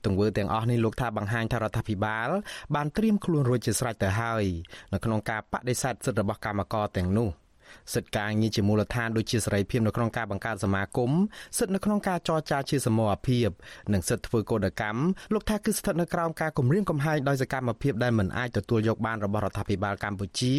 [0.04, 2.28] ទង្វើទាំងអស់នេះលោកថាបង្ហាញថារដ្ឋាភិបាល
[2.74, 4.44] បានត្រៀមខ្លួនរួចជាស្រេចទៅហើយ
[4.92, 7.30] នៅក្នុងការបដិសេធសិទ្ធិរបស់កម្មករទាំងនោះ។
[7.94, 11.10] សិទ្ធិការងារជាមូលដ្ឋានដូចជាសេរីភាពនៅក្នុងការបង្កើតសមាគម
[11.58, 13.48] សិទ្ធិនៅក្នុងការចរចាជាសមរភាព
[13.92, 15.00] និងសិទ្ធិធ្វើកោតកម្ម
[15.34, 20.54] លោកថាគឺស្ថិតនៅក្រោមការគម្រាមកំហែងដោយសកម្មភាពដែលមិនអាចទទួលយកបានរបស់រដ្ឋាភិបាលកម្ពុជា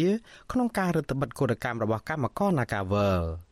[0.52, 3.49] ក្នុងការរដ្ឋបិទកោតកម្មរបស់កម្មករ Nagavel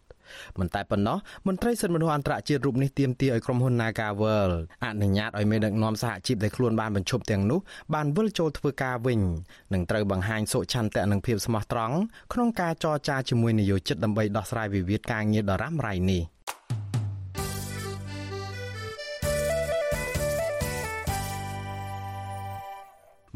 [0.59, 4.51] មិនតែប៉ុណ្ណោះមន្ត្រីសិទ្ធិមនុស្សអន្តរជាតិរូបនេះទាមទារឲ្យក្រុមហ៊ុន Nagavel
[4.85, 7.61] អនុញ្ញាតឲ្យមេដឹកនាំសហជីពដែលខ្លួនបានបញ្ឈប់ទាំងនោះ
[7.95, 9.21] បានវិលចូលធ្វើការវិញ
[9.75, 11.97] និងត្រូវបង្ហាញសុឆន្ទៈនិងភាពស្មោះត្រង់
[12.33, 16.23] ក្នុងការចរចាជាមួយនយោជិតដើម្បីដោះស្រាយវិវាទការងារដ៏រ៉ាំរ៉ៃនេះ។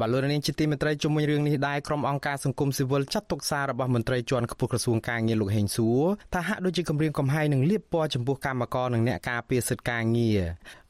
[0.01, 6.03] បាទលោកនាងជាទីមេត្រីជុំវិញរឿងនេះដែរក្រុមអង្គការសង្គមស៊ីវិលចាត់ទុកសាររបស់មន្ត្រីជាន់ខ្ពស់ក្រសួងការងារលោកហេងសួរ
[6.35, 10.41] ថាហាក់ដូចជាគម្រាមកំហែងនឹងលៀបពណ៌ចំពោះកម្មករនិងអ្នកការពារសិទ្ធិការងារ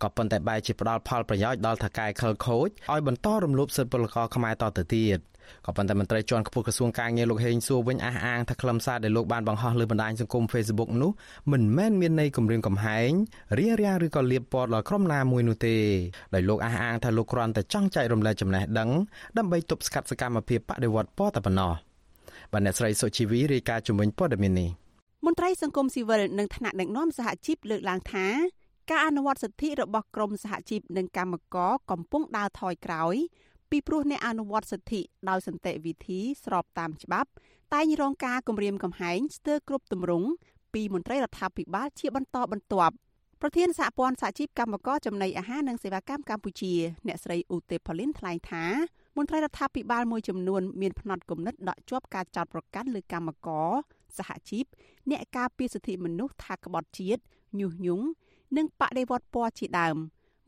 [0.03, 5.19] ក៏ប៉ុន្តែបែរជាផ្ដាល់ផលប្រយោជន៍ដល់ថកែខលខូចឲ្យបន្តរំលោភសិទ្ធិពលករខ្មែរតទៅទៀត
[5.67, 11.11] ក៏ប៉ុន្តែមន្ត្រីជាន់ខ្ពស់ក្រសួងការងារលោកហេងសួរវិញអះអាងថាខ្លឹមសារដែលលោកបានបង្ហោះលើបណ្ដាញសង្គម Facebook នោះ
[11.53, 13.11] មិនមែនមានន័យគំរាមកំហែង
[13.59, 15.77] រារាំងឬក៏លៀបពណ៌ដល់ក្រុមណាមួយនោះទេ
[16.35, 18.91] ដោយលោកអះអាងថាលោកគ្រាន់តែចង់ចែករំលែកចំណេះដឹង
[19.39, 21.73] ដើម្បីទប់ស្កាត់សកម្មភាពបដិវត្តពណ៌តែប៉ុណ្ណោះ
[22.53, 24.71] បាទអ្នកស្រីសុជីវីរាយការណ៍ជំនាញព័ត៌មាននេះ
[25.27, 28.27] មន្ត្រីសង្គមស៊ីវិលនិងថ្នាក់ដឹកនាំសហជីពលើកឡើងថា
[28.91, 33.17] ការអនុវត្តសិទ្ធិរបស់ក្រមសហជីពនិងកម្មករកំពុងដើរថយក្រោយ
[33.73, 37.31] ពីព្រោះអ្នកអនុវត្តសិទ្ធិដោយសន្តិវិធីស្របតាមច្បាប់
[37.75, 40.29] តែងរងការគំរាមកំហែងស្ទើរគ្រប់ទម្រង់
[40.75, 42.95] ពីមន្ត្រីរដ្ឋាភិបាលជាបន្តបន្ទាប់
[43.41, 46.73] ប្រធានសហព័ន្ធសហជីពកម្មករចំណីអាហារនិងសេវាកម្មកម្ពុជា
[47.07, 48.65] អ្នកស្រីឧទេផលីនថ្លែងថា
[49.17, 53.71] មន្ត្រីរដ្ឋាភិបាលមួយចំនួនមានផ្នត់គំនិតដកជាប់ការចោទប្រកាន់លើកម្មករ
[54.19, 54.65] សហជីព
[55.11, 57.23] អ្នកការពារសិទ្ធិមនុស្សថាក្បត់ជាតិ
[57.61, 58.07] ញុះញង់
[58.57, 59.97] និងបដិវត្តពណ៌ជាដើម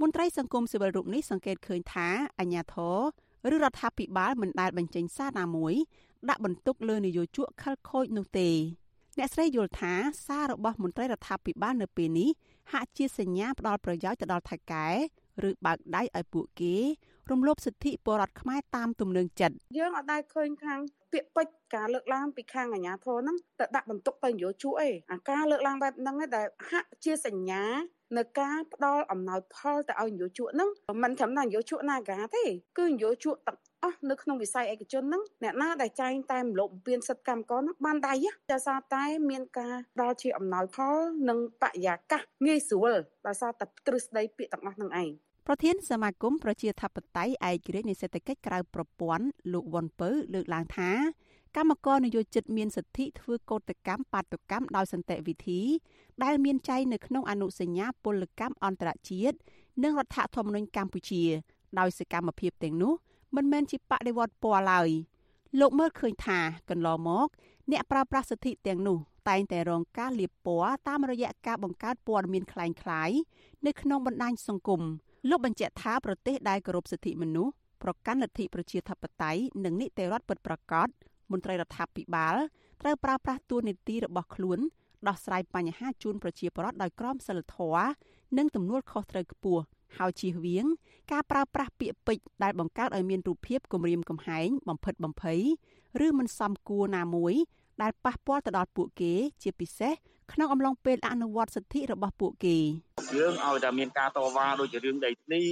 [0.00, 2.98] មន្ត្រីសង្គមស៊ីវិលរូបនេះសង្កេតឃើញថាអាញាធរ
[3.54, 5.74] ឬរដ្ឋាភិបាលមិនដែលបញ្ចេញសារណាមួយ
[6.28, 8.50] ដាក់បន្ទុកលើនយោជកខលខូចនោះទេ
[9.18, 9.92] អ្នកស្រីយល់ថា
[10.26, 12.30] សាររបស់មន្ត្រីរដ្ឋាភិបាលនៅពេលនេះ
[12.72, 14.88] ហាក់ជាសញ្ញាផ្ដល់ប្រយោជន៍ទៅដល់ថៃកែ
[15.48, 16.76] ឬបើកដៃឲ្យពួកគេ
[17.32, 20.80] រំលោភសិទ្ធិពលរដ្ឋខ្មែរតាមទំនឹងចិត្តយើងអត់ដែលឃើញខាង
[21.12, 27.64] ពាក្យពេចការលើកឡើងពីខាងអាជ្ញាធរហ្នឹងទៅដាក់បន្ទុកទៅនយោជកអីអាការលើកឡើងបែបហ្នឹងដែលហាក់ជាសញ្ញា
[28.16, 30.70] នៅការផ្ដល់អំណោយផលទៅឲ្យនយោជកហ្នឹង
[31.02, 32.44] មិនត្រឹមតែនយោជក Naga ទេ
[32.78, 38.14] គឺនយោជកទាំងអស់នៅក្នុងវិស័យឯកជនហ្នឹងអ្នកណាដែលចែងតែមលុបបំពេញសិទ្ធិកម្មករហ្នឹងបានដៃ
[38.52, 40.96] ដោយសារតែមានការដល់ជាអំណោយផល
[41.28, 42.92] និងបរិយាកាសងាយស្រួល
[43.26, 45.10] ដោយសារតែទ្រឹស្ដីពាក្យទាំងអស់ហ្នឹងឯង
[45.47, 50.91] ប្រធានសមាគមប្រជាធិបតេយ្យឯករាជ្យនៃសេដ្ឋកិច្ចក្រៅប្រព័ន្ធលោកវ៉ុនពៅលើកឡើងថា
[51.55, 55.61] កម្មករនយោជិតមានសិទ្ធិធ្វើកោតកម្មបាតុកម្មដោយសន្តិវិធី
[56.23, 59.37] ដែលមានចែងនៅក្នុងអនុសញ្ញាពលកម្មអន្តរជាតិ
[59.83, 61.23] និងរដ្ឋធម្មនុញ្ញកម្ពុជា
[61.79, 62.93] ដោយសកម្មភាពទាំងនោះ
[63.35, 64.89] មិនមែនជាបដិវត្តពណ៌ឡើយ
[65.59, 67.27] លោកមើលឃើញថាកន្លងមក
[67.71, 68.97] អ្នកប្រើប្រាស់សិទ្ធិទាំងនោះ
[69.29, 73.17] តែងតែរងការលាបពណ៌តាមរយៈការបង្កើតព័ត៌មានคล้ายៗ
[73.65, 74.81] នៅក្នុងបណ្ដាញសង្គម
[75.28, 80.88] លោកបញ្ជាក់ថាប្រទេសដែលគោរពសិទ្ធិមនុស្សប្រកាន់លទ្ធិប្រជាធិបតេយ្យនិងនីតិរដ្ឋពិតប្រាកដ
[81.32, 82.36] មន្ត្រីរដ្ឋាភិបាល
[82.82, 84.58] ត្រូវប្រើប្រាស់តួនាទីរបស់ខ្លួន
[85.08, 87.88] ដោះស្រាយបញ្ហាជូនប្រជាពលរដ្ឋដោយក្រមសីលធម៌
[88.38, 89.62] និងទំនួលខុសត្រូវខ្ពស់
[89.98, 90.66] ហើយជៀសវាង
[91.12, 95.40] ការប្រើប្រាស់ពាក្យពេចន៍ដែលបង្កើតឲ្យមានរូបភាពគំរាមកំហែងបំផិតបំភ័យ
[96.06, 97.34] ឬមិនសមគួរណាមួយ
[97.82, 99.94] ដែលប៉ះពាល់ទៅដល់ពួកគេ ជាពិសេស
[100.33, 102.57] ក្នុងអំឡុងពេលអនុវត្តសិទ្ធិរបស់ពួកគេ
[103.15, 105.43] យើងឲ្យតែមានការតវ៉ាដូចជារឿងដីធ្លី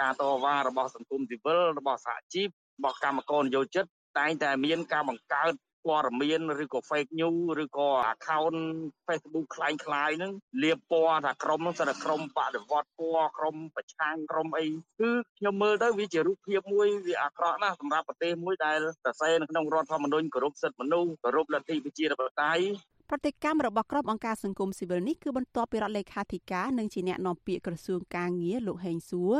[0.00, 3.84] ការតវ៉ារបស់សង្គមស៊ីវិលរបស់សហជីពរបស់កម្មករនយោជិត
[4.18, 5.52] តែងតែមានការបង្កើត
[5.86, 8.58] ព័ត៌មានឬក៏ fake news ឬក៏ account
[9.06, 14.66] Facebook คล้ายคล้ายហ្នឹងលាបពណ៌ថាក្រុមហ្នឹងសិតតែក្រុមបដិវត្តពណ៌ក្រុមប្រឆាំងក្រុមអី
[15.00, 22.64] គឺខ្ញុំមើលទៅវាជារូបភាពមួយវាអាក្រក់ណាស់សម្រាប់ប្រទេសមួយដែលសរសេរនៅក្នុងរដ្ឋធម្មនុញ្ញគោរពសិទ្ធិមនុស្សគោរពលទ្ធិប្រជាធិបតេយ្យ
[23.13, 29.35] ប្រតិកម្មរបស់ក្រុមអង្គការសង្គមស៊ីវិលនេះគឺបន្ទាប់ពីរដ្ឋលេខាធិការនិងជាអ្នកនាំពាក្យក្រសួងការងារលោកហេងសួរ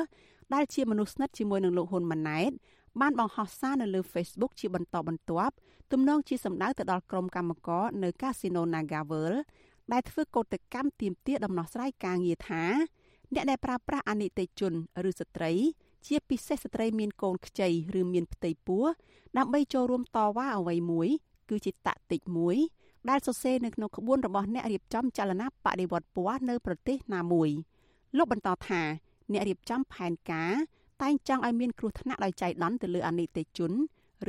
[0.54, 2.52] ដែលជាមនុស្សស្និទ្ធជាមួយនឹងលោកហ៊ុនម៉ាណែត
[3.02, 5.54] បានបង្ហោះសារនៅលើ Facebook ជាបន្តបន្ទាប់
[5.92, 9.34] ទំនងជាសម្ដៅទៅដល់ក្រុមកម្មករនៅកាស៊ីណូ Nagavel
[9.92, 12.64] ដែលធ្វើកោតកម្មទាមទារដំណោះស្រាយការងារថា
[13.34, 14.74] អ្នកដែលប្រើប្រាស់អនិច្ចជន
[15.10, 15.52] ឬស្ត្រី
[16.08, 18.84] ជាពិសេសស្ត្រីមានកូនខ្ចីឬមានផ្ទៃពោះ
[19.38, 21.10] ដើម្បីចូលរួមតវ៉ាអ្វីមួយ
[21.50, 22.58] គឺជាតាក់ទិកមួយ
[23.10, 27.50] ដែលសរសេរនៅក្នុងក្បួនរបស់អ្នករៀបចំចលនាបដិវត្តពណ៌នៅប្រទេសណាមួយ
[28.18, 28.82] លោកបន្តថា
[29.32, 30.54] អ្នករៀបចំផែនការ
[31.02, 33.72] តែងចង់ឲ្យមានគ្រោះថ្នាក់ដោយចៃដន្យទៅលើអនិច្ចជន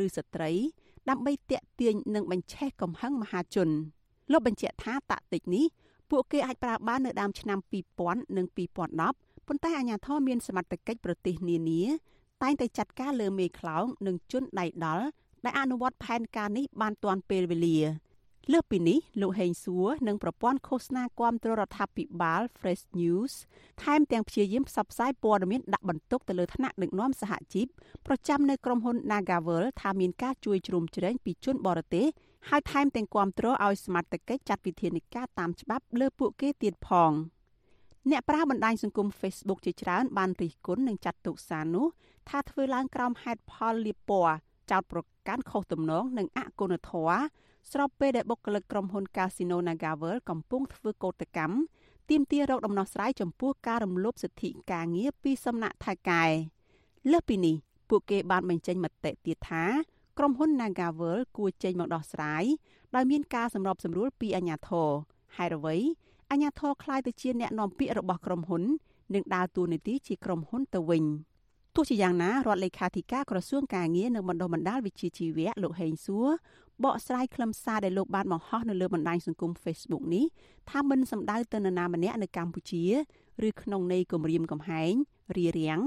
[0.03, 0.51] ឬស្ត្រី
[1.09, 3.69] ដើម្បីទាក់ទាញនិងបញ្ឆេះកំហឹងមហាជន
[4.33, 5.65] លោកបញ្ជាក់ថាតាក់ទិកនេះ
[6.11, 7.59] ពួកគេអាចប្រើបាននៅដើមឆ្នាំ
[7.99, 11.83] 2000និង2010ប៉ុន្តែអាជ្ញាធរមានសមត្ថកិច្ចប្រទេសនានា
[12.43, 15.05] តែងតែចាត់ការលើមេខ្លោងនិងជនដៃដល់
[15.45, 17.79] ដែលអនុវត្តផែនការនេះបានទាន់ពេលវេលា
[18.51, 23.33] លើសពីនេះលោកហេងសួរនិងប្រព័ន្ធឃោសនាគាំទ្ររដ្ឋាភិបាល Fresh News
[23.83, 27.67] ថែមទាំងព្យាយាមផ្សព្វផ្សាយព័ត៌មានដាក់បន្ទុកទៅលើថ្នាក់ដឹកនាំសហជីព
[28.07, 32.07] ប្រចាំនៅក្រុមហ៊ុន Nagavel ថាមានការជួយជ្រោមជ្រែងពីជនបរទេស
[32.49, 37.13] ហើយថែមទាំងគាំទ្រឲ្យសមត្ថកិច្ចចាត់វិធានការតាមច្បាប់លើពួកគេទៀតផង
[38.11, 41.87] អ្នកប្រើបណ្ដាញសង្គម Facebook ជាច្រើនបានរិះគន់និងចាត់ទុកសារនោះ
[42.29, 44.35] ថាធ្វើឡើងក្រោមហេតុផលលៀបពណ៌
[44.71, 47.23] ចោតប្រកាន់ខុសទំនងនិងអគុណធម៌
[47.71, 51.57] ស្របពេលដែលបុគ្គលិកក្រុមហ៊ុន Casino NagaWorld កំពុងធ្វើកោតកម្ម
[52.11, 56.25] ទាមទាររកដំណោះស្រាយចំពោះការរំលោភសិទ្ធិការងារពីសំណាក់ថៃកែ
[57.11, 57.57] លើសពីនេះ
[57.89, 59.65] ពួកគេបានបញ្ចេញមតិទៀតថា
[60.19, 62.45] ក្រុមហ៊ុន NagaWorld គួរចេញមកដោះស្រាយ
[62.95, 64.89] ដោយមានការសម្របសម្រួលពីអាជ្ញាធរ
[65.37, 65.77] ហើយអ្វី
[66.31, 68.63] អាជ្ញាធរខ្លាយទៅជាអ្នកនាំពាក្យរបស់ក្រុមហ៊ុន
[69.15, 71.05] និងដើរតួនាទីជាក្រុមហ៊ុនទៅវិញ។
[71.77, 76.29] ទោះជាយ៉ាងណារដ្ឋលេខាធិការក្រសួងការងារនិងបណ្ដុះបណ្ដាលវិជ្ជាជីវៈលោកហេងសួរ
[76.85, 80.25] បកស្រាយខ្លឹមសារដែលលោកបានបង្ហោះនៅលើបណ្ដាញសង្គម Facebook នេះ
[80.71, 82.85] ថាមិនសំដៅទៅនរណាម្នាក់នៅកម្ពុជា
[83.49, 84.93] ឬក្នុងន័យគម្រាមកំហែង
[85.37, 85.81] រារាំង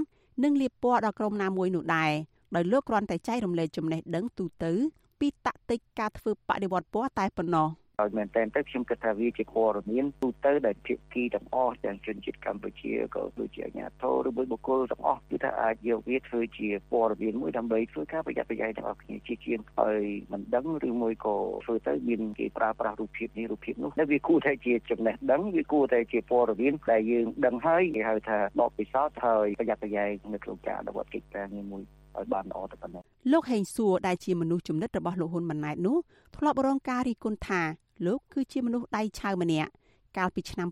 [0.44, 2.12] និងលៀបពណ៌ដល់ក្រុមណាមួយនោះដែរ
[2.56, 4.72] ដោយលោកគ្រាន់តែចែករំលែកចំណេះដឹងទូទៅ
[5.20, 7.68] ពីតាក់ទិកការធ្វើបដិវត្តពណ៌តែប៉ុណ្ណោះ
[8.00, 31.84] ហើយមែនតើទៅខ្ញុំគិតថាវាជាព័ត៌មានទូទៅដែលភាគីទាំងអស់ទាំងជនជាតិកម្ពុជាក៏ដូចជាអាជ្ញាធរឬបុគ្គលទាំងអស់គឺថាអាចយកវាធ្វើជាព័ត៌មានមួយដើម្បីធ្វើការប្រយ័ត្នប្រយែងទាំងអស់គ្នាជាជាងហើយមិនដឹងឬមួយក៏ធ្វើទៅមានគេប្រើប្រាស់រូបភាពនេះរូបភាពនោះតែវាគួរតែជាចំណេះដឹងវាគួរតែជាព័ត៌មានដែលយើងដឹងហើយគេហៅថាដកពិសោធន៍ហើយប្រយ័ត្នប្រយែងនៅក្នុងការអនុវត្តកិច្ចការងារមួយ
[32.18, 35.98] ឲ្យបានល្អទៅប៉ុណ្ណឹងលោកហេងសួរដែលជាមនុស្សចំណិតរបស់លោកហ៊ុនម៉ាណែតនោះ
[36.36, 37.62] ធ្លាប់រងការរិះគន់ថា
[38.06, 39.72] លោកគឺជាមនុស្សដៃឆៅម្នាក់
[40.18, 40.68] កាលពីឆ្នាំ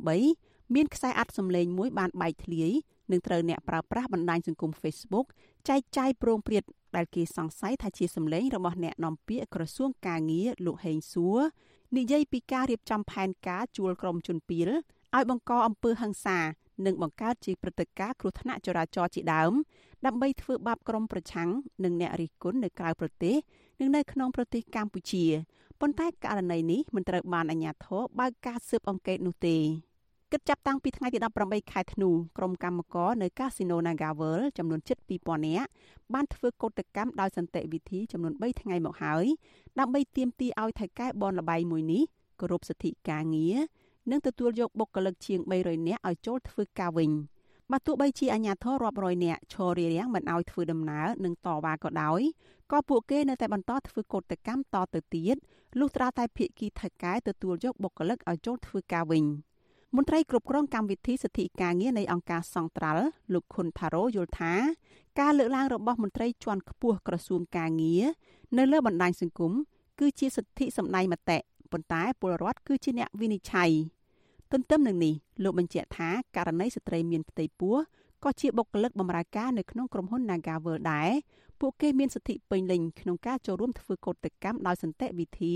[0.00, 2.70] 2018មានខ្សែអត្ថសម្លេងមួយបានបែកធ្លាយ
[3.10, 5.26] នឹងត្រូវអ្នកប្រើប្រាស់បណ្ដាញសង្គម Facebook
[5.68, 6.64] ចែកចាយប្រងព្រាត
[6.96, 11.38] ដែលគេសង្ស័យថាជាសម្លេងរបស់អ្នកនាំពាក្យក្រសួងកាងារលោកហេងសួរ
[11.96, 14.70] និយាយពីការរៀបចំផែនការជួលក្រុមជនពីល
[15.16, 16.38] ឲ្យបង្កអំពើហិង្សា
[16.86, 19.52] និងបង្កើតជាព្រឹត្តិការណ៍គ្រោះថ្នាក់ចរាចរណ៍ជាដើម
[20.06, 21.48] ដើម្បីធ្វើបាបក្រុមប្រឆាំង
[21.84, 23.34] និងអ្នករិះគន់នៅក្រៅប្រទេស
[23.80, 25.24] និងនៅក្នុងប្រទេសកម្ពុជា
[25.80, 29.56] ប៉ុន្តែករណីនេះមិនត្រូវបានអាជ្ញាធរបើកការស៊ើបអង្កេតនោះទេ
[30.32, 34.80] គិតចាប់តាំងពីថ្ងៃទី18ខែធ្នូក្រុមកម្មករនៅកាស៊ីណូ Naga World ចំនួន
[35.12, 35.70] 72000នាក់
[36.14, 39.24] បានធ្វើកោតកម្មដោយសន្តិវិធីចំនួន3ថ្ងៃមកហើយ
[39.78, 42.02] ដើម្បីទាមទារឲ្យថៃកែបនលបៃមួយនេះ
[42.40, 43.56] គោរពសិទ្ធិការងារ
[44.10, 47.10] និងទទួលយកបុគ្គលិកជាង300នាក់ឲ្យចូលធ្វើការវិញ
[47.70, 52.20] បើទោះបីជាអាជ្ញាធររាប់រយនាក់ឈររារាំងមិនឲ្យធ្វើដំណើរនិងតវ៉ាក៏ដោយ
[52.72, 55.36] ក៏ពួកគេនៅតែបន្តធ្វើកោតកម្មតទៅទៀត
[55.78, 59.24] លុះត្រាតែភៀកគីថៃកែទទួលយកបុគ្គលិកឲ្យចូលធ្វើការវិញ
[59.96, 64.52] មន្ត្រីគ្រប់គ្រងកម្មវិធីសិទ្ធិការងារនៃអង្គការសង្ត្រាល់លោកខុនថារ៉ូយល់ថា
[65.20, 68.04] ការលើកឡើងរបស់មន្ត្រីជាន់ខ្ពស់ក្រសួងការងារ
[68.58, 69.52] នៅលើបណ្ដាញសង្គម
[70.00, 71.38] គឺជាសិទ្ធិសម្ដែងមតិ
[71.72, 73.70] ប៉ុន្តែពលរដ្ឋគឺជាអ្នកវិនិច្ឆ័យ
[74.51, 75.13] ទន្ទឹមនឹងនេះ
[75.43, 77.75] លោកបញ្ជាក់ថាករណីស្ត្រីមានផ្ទៃពោះ
[78.23, 81.11] ក៏ជាបុគ្គលិកបម្រើការនៅក្នុងក្រុមហ៊ុន Nagavel ដែរ
[81.59, 85.53] ពួកគេមានសិទ្ធិពេញលេញក្នុងការចូលរួមធ្វើកោតកម្មដោយសន្តិវិធី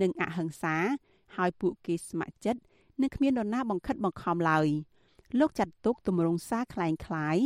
[0.00, 0.76] និងអហិង្សា
[1.36, 2.60] ហើយពួកគេស្ម័គ្រចិត្ត
[3.02, 4.68] និងគ្មាននរណាបង្ខិតបង្ខំឡើយ
[5.38, 7.36] លោកចាត់ទុកទម្រង់សារคล้ายคล้าย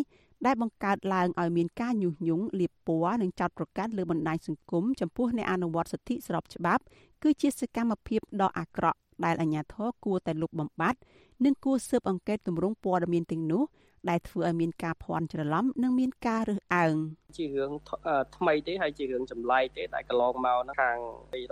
[0.46, 6.82] ដែលបង្កើតឡើងឲ្យមានការញុះញង់លៀបពណ៌និងចោតប្រកាន់លើបណ្ដាញសង្គមចំពោះអ្នកអនុវត្តសិទ្ធិស្របច្បាប់
[7.22, 10.99] គឺជាសកម្មភាពដ៏អាក្រក់ ដែលអាជ្ញាធរគួរតែលុបបំបាត់
[11.43, 13.63] និងគួរស៊ើបអង្កេតទម្រង់ព័ត៌មានទាំងនោះ
[14.09, 16.95] ដែលធ្វើឲ្យមានការភ័ន្តច្រឡំនិងមានការរើសអើង
[17.37, 17.71] ជារឿង
[18.37, 20.97] ថ្មីទេហើយជារឿងចម្លែកទេដែលកន្លងមកហ្នឹងខាង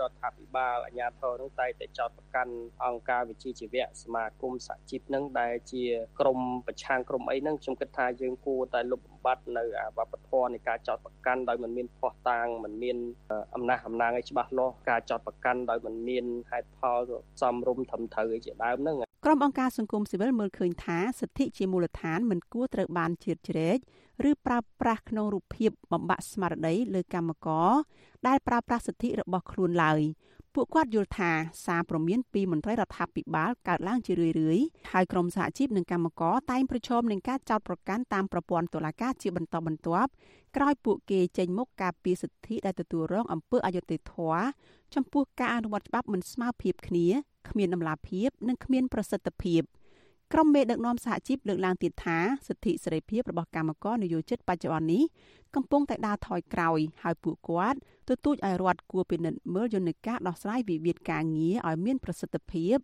[0.00, 2.54] រដ្ឋាភិបាលអាជ្ញាធរហ្នឹងតែតែចោតប្រកាន់
[2.84, 5.84] អង្គការវិជាជីវៈសមាគមសហជីពហ្នឹងដែលជា
[6.20, 12.96] ក្រមប្រឆាំងក្រមអីហ្នឹងខ្ញុំគិតថាយើងគួរតែលុបបំបាត់នៅអាវប្បធម៌នៃការចោតប្រកាន់ដោយមិនមានភ័ស្តុតាងមិនមាន
[13.54, 17.00] អំណះអំណាងឲ្យច្បាស់លាស់ការចោតប្រកាន់ដោយមិនមានហេតុផល
[17.40, 23.78] សមរម្យត្រឹមត្រូវអីជាដើមហ្នឹង ក្រុមអង្គការសង្គមស៊ីវិលមើលឃើញថាសិទ្ធិជាមូលដ្ឋានមិនគួរត្រូវបានជ្រៀតជ្រែក
[24.28, 27.70] ឬប្រើប្រាស់ក្នុងរូបភាពបំបាក់ស្មារតីលើកម្មករ
[28.26, 30.00] ដែលប្រើប្រាស់សិទ្ធិរបស់ខ្លួនឡើយ
[30.56, 31.30] ពួកគាត់យល់ថា
[31.66, 40.10] សារព្រមានពីមន្ត្រីរដ្ឋាភិបាលកើតឡើងជារឿយៗហើយក្រមសហជីពនិងកម្មករតែងប្រឈមនឹងការចោទប្រកាន់តាមប្រព័ន្ធតុលាការជាបន្តបន្ទាប់
[40.56, 44.42] ក្រោយពួកគេចេញមុខការពារសិទ្ធិដែលទទួលរងអំពើអយុត្តិធម៌
[44.94, 47.06] ចំពោះការអនុវត្តច្បាប់មិនស្មើភាពគ្នា
[47.48, 49.62] គ្មានដំណាភាពនិងគ្មានប្រសិទ្ធភាព
[50.32, 55.04] ក្រុមមេដឹកនាំសហជីពលើកឡើងទៀតថាសិទ្ធិសេរីភាពរបស់កម្មករនិយោជិតបច្ចុប្បន្ននេះ
[55.54, 62.76] កំពុងតែដើរថយក្រោយហើយពួកគាត់ ទទូចឲ្យរដ្ឋគួរពិនិត្យមើលយន្តការដោះស្រាយវិវាទការងារឲ្យមានប្រសិទ្ធភាព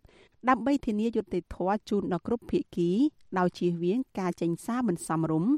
[0.49, 2.91] ដើម្បីធានាយុត្តិធម៌ជូនដល់គ្រប់ភាគី
[3.37, 5.53] ដោយជៀសវាងការចេញសារមិនសមរម្យ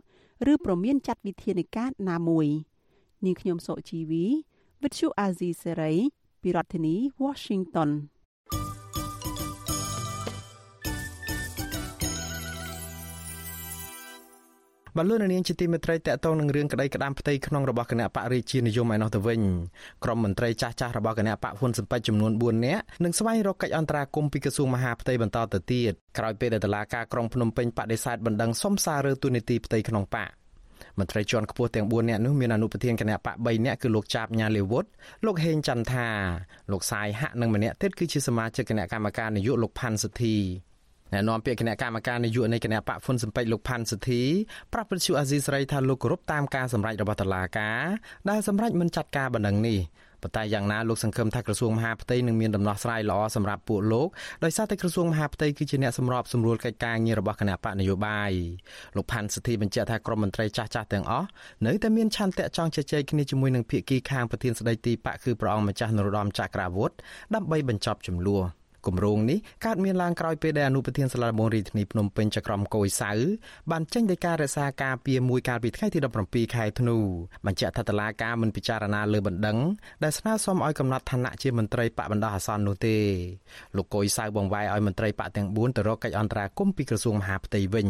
[0.52, 2.48] ឬប្រមានចាត់វិធានការណាមួយ
[3.26, 4.26] នាងខ្ញុំសុជីវី
[4.82, 5.96] With you Azizi Serai
[6.42, 7.90] ពីរដ្ឋធានី Washington
[15.00, 19.42] បលូននាងជាទីមេត្រីតកតងនឹងរឿងក្តីក្តាមផ្ទៃក្នុងរបស់គណៈបករាជានិយមឯណោះទៅវិញ
[20.04, 30.30] ក្រុមមន្ត្រីចាស់ចាស់របស់គណៈបកហ៊ុនសំពេចចំនួន4នាក់នឹងស្វែងរកកិច្ចអន្តរាគមន៍ពីក្រសួងមហាផ្ទៃបន្តទៅទៀតក្រោយពេលដែលតុលាការក្រុងភ្នំពេញបដិសេធបណ្ដឹងសុំសាររើទូនីតិផ្ទៃក្នុងបក
[31.00, 34.86] មន្ត្រីជាន់ខ្ពស់ទាំង4នាក់នោះមានអនុប្រធានគណៈបក3នាក់គឺលោកចាបញ៉ាលីវុត
[35.26, 36.08] លោកហេងចន្ទថា
[36.72, 40.36] លោកសាយហាក់និងម្នាក់ទៀតគឺជាសមាជិកគណៈកម្មការនយោបាយលោកផាន់សធី
[41.14, 44.22] អ្នកនាំពាក្យគណៈកម្មការនយោបាយនៃគណៈបកហ្វុនសំពេចលោកផាន់សធី
[44.74, 47.82] ប្រាប់វិទ្យុអាស៊ីសេរីថាលោកគោរពតាមការសម្រេចរបស់តុលាការ
[48.30, 49.80] ដែលសម្រេចមិនចាត់ការបណ្ដឹងនេះ
[50.24, 54.08] ប៉ុន្តែយ៉ាងណាលោកសង្ឃឹមថាក្រសួងមហាផ្ទៃនឹងមានដំណោះស្រាយល្អសម្រាប់ពួកលោក
[54.44, 58.32] ដោយសារតែក្រសួងមហាផ្ទៃគឺជាអ្នកសម្របសម្រួលកិច្ចការងាររបស់គណៈបកនយោបាយ
[58.96, 61.28] លោកផាន់សធីបញ្ជាក់ថាក្រមមន្ត្រីចាស់ចាស់ទាំងអស់
[61.66, 66.92] នៅតែមានឆន្ទៈចង់ជជែកគ្នាជាមួយនឹងភាគីខាងប្រធានស្ដីទីបកគឺព្រះអង្គម្ចាស់នរោត្តមចក្រាវុធ
[67.36, 73.12] ដើម្បីបញ្ចប់ចំនួន គម្រោងនេះកើតមានឡើងក្រោយពេលដែលអនុប្រធានសាលាដំបងរាជធានីភ្នំពេញចក្រមកុយសៅ
[73.72, 76.98] បានចេញដោយការរក្សាការពីមួយកាលពីថ្ងៃទី17ខែធ្នូ
[77.46, 79.58] បញ្ជាក់ថាតឡាការមិនពិចារណាលើបណ្ដឹង
[80.04, 82.98] ដែលស្នើសុំឲ្យកំណត់ឋានៈជាមន្ត្រីបកបណ្ដោះអាសន្ននោះទេ
[83.76, 87.90] លោកកុយសៅបង្វែរឲ្យមន្ត្រីបកទាំង4ទៅរកកិច្ចអន្តរាគមន៍ពីក្រសួងមហាផ្ទៃវិញ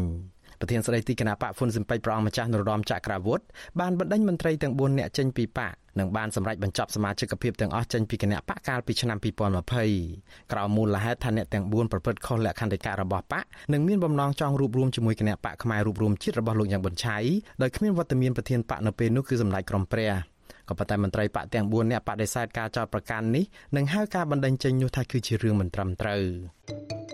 [0.61, 3.45] ប្រធានស្ដីទីគណៈបកហ្វុនស៊ិមពេចប្រងម្ចាស់នរោត្តមចក្រវុឌ្ឍ
[3.81, 9.19] បានបណ្ដេញមន្ត្រីទាំង4នាក់ចេញពីបកនិងបានសម្រេចបញ្ចប់សមាជិកភាពទាំងអស់ចេញពីគណៈបកកាលពីឆ្នាំ
[9.85, 17.19] 2020ក្រោមមូលហេតុថាអ្នកទាំង4ប្រព្រឹត្តខុសលក្ខន្តិកៈរបស់បកនិងមានបំណងចង់រួបរวมជាមួយគណៈបកផ្នែករួបរวมជាតិរបស់លោកយ៉ាងប៊ុនឆៃ
[17.63, 20.13] ដោយគ្មានវត្តមានប្រធានបកនៅពេលនោះគឺសម្ដេចក្រមព្រះ
[20.69, 23.45] ក៏ប៉ុន្តែមន្ត្រីបកទាំង4នាក់បដិសេធការចោទប្រកាន់នេះ
[23.77, 27.14] និងហៅការបណ្តេញចេញនោះថាគឺជារឿងមិនត្រឹមត្រូវ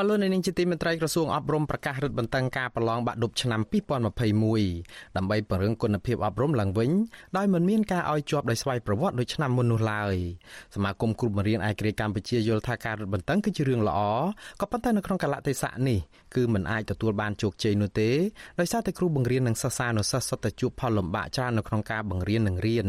[0.00, 3.60] បលូននាងជាទីមេត្រីក្រសួងអប់រំប្រកាសរឹតបន្តឹងការប្រឡងបាក់ឌុបឆ្នាំ
[4.38, 6.90] 2021ដើម្បីពង្រឹងគុណភាពអប់រំឡើងវិញ
[7.36, 10.14] ដោយមិនមានការឲ្យជាប់ដោយស្វ័យប្រវត្តិដូចឆ្នាំមុននោះឡើយ
[10.74, 14.00] សមាគមគ្រូបង្រៀនឯករាជ្យកម្ពុជាយល់ថាការរឹតបន្តឹងគឺជារឿងល្អ
[14.60, 15.98] ក៏ប៉ុន្តែនៅក្នុងកលៈទេសៈនេះ
[16.36, 18.10] គឺមិនអាចទទួលបានជោគជ័យនោះទេ
[18.60, 22.88] ដោយសារតែគ្រូបង្រៀននិងសិស្សានុសិស្សសុទ្ធតែជួបផលលំបាកច្រើននៅក្នុងការបង្រៀននិងរៀន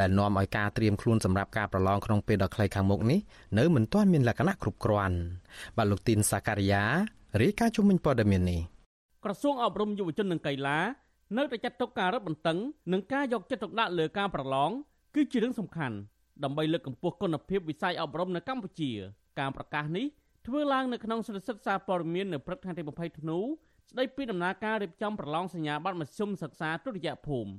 [0.00, 3.20] ដែលនាំឲ្យការត្រៀមខ្លួនសម្រាប់ការប្រឡងក្នុងពេលដ៏ខ្លីខាងមុខនេះ
[3.58, 5.18] នៅមិនទាន់មានលក្ខណៈគ្រប់គ្រាន់
[5.76, 6.84] បាទលោកទីនសាការីយ៉ា
[7.42, 8.60] រាយការណ៍ជុំវិញព័ត៌មាននេះ
[9.24, 10.78] ក្រសួងអប់រំយុវជននិងកីឡា
[11.36, 12.58] នៅតែចាត់ទុកការរឹតបន្តឹង
[12.92, 14.70] និងការយកចិត្តទុកដាក់លើការប្រឡង
[15.14, 15.96] គឺជារឿងសំខាន់
[16.44, 18.90] ដើម្បីលើកកម្ពស់គុណភាពវិស័យអប់រំនៅកម្ពុជា
[19.38, 20.06] ការប្រកាសនេះ
[20.46, 23.38] ធ្វើឡើងនៅក្នុងសន្និសីទសារព័ត៌មាននៅព្រឹកថ្ងៃទី20ធ្នូ
[23.90, 27.50] ស្ដីពីដំណើរការរៀបចំប្រឡងសញ្ញាបត្រមធ្យមសិក្សាទុតិយភូមិ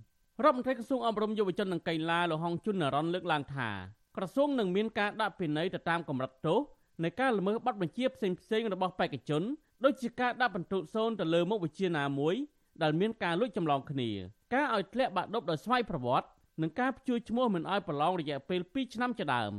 [0.44, 3.70] រដ្ឋមន្ត្រីក្រសួងអប់រំយុវជននិងកីឡាលោកហងជុននរ៉នលើកឡើងថា
[4.18, 6.60] ក្រសួងនឹងមានការដាក់ពិន័យទៅតាមកម្រិតទោស
[7.04, 9.44] នៃការល្មើសបទបញ្ជាផ្សេងផ្សេងរបស់បេក្ខជន
[9.86, 12.36] ដូចជាការដាក់បន្ទុកសូនទៅលើមុខវិជ្ជាណាមួយ
[12.84, 14.10] ដែលមានការលួចចម្លងគ្នា
[14.54, 16.28] ការឲ្យធ្លាក់បាក់ឌុបដោយស្វ័យប្រវត្តិ
[16.62, 19.54] និងការព្យួរឈ្មោះមិនឲ្យប្រឡងរយៈពេល2ឆ្នាំជាដើម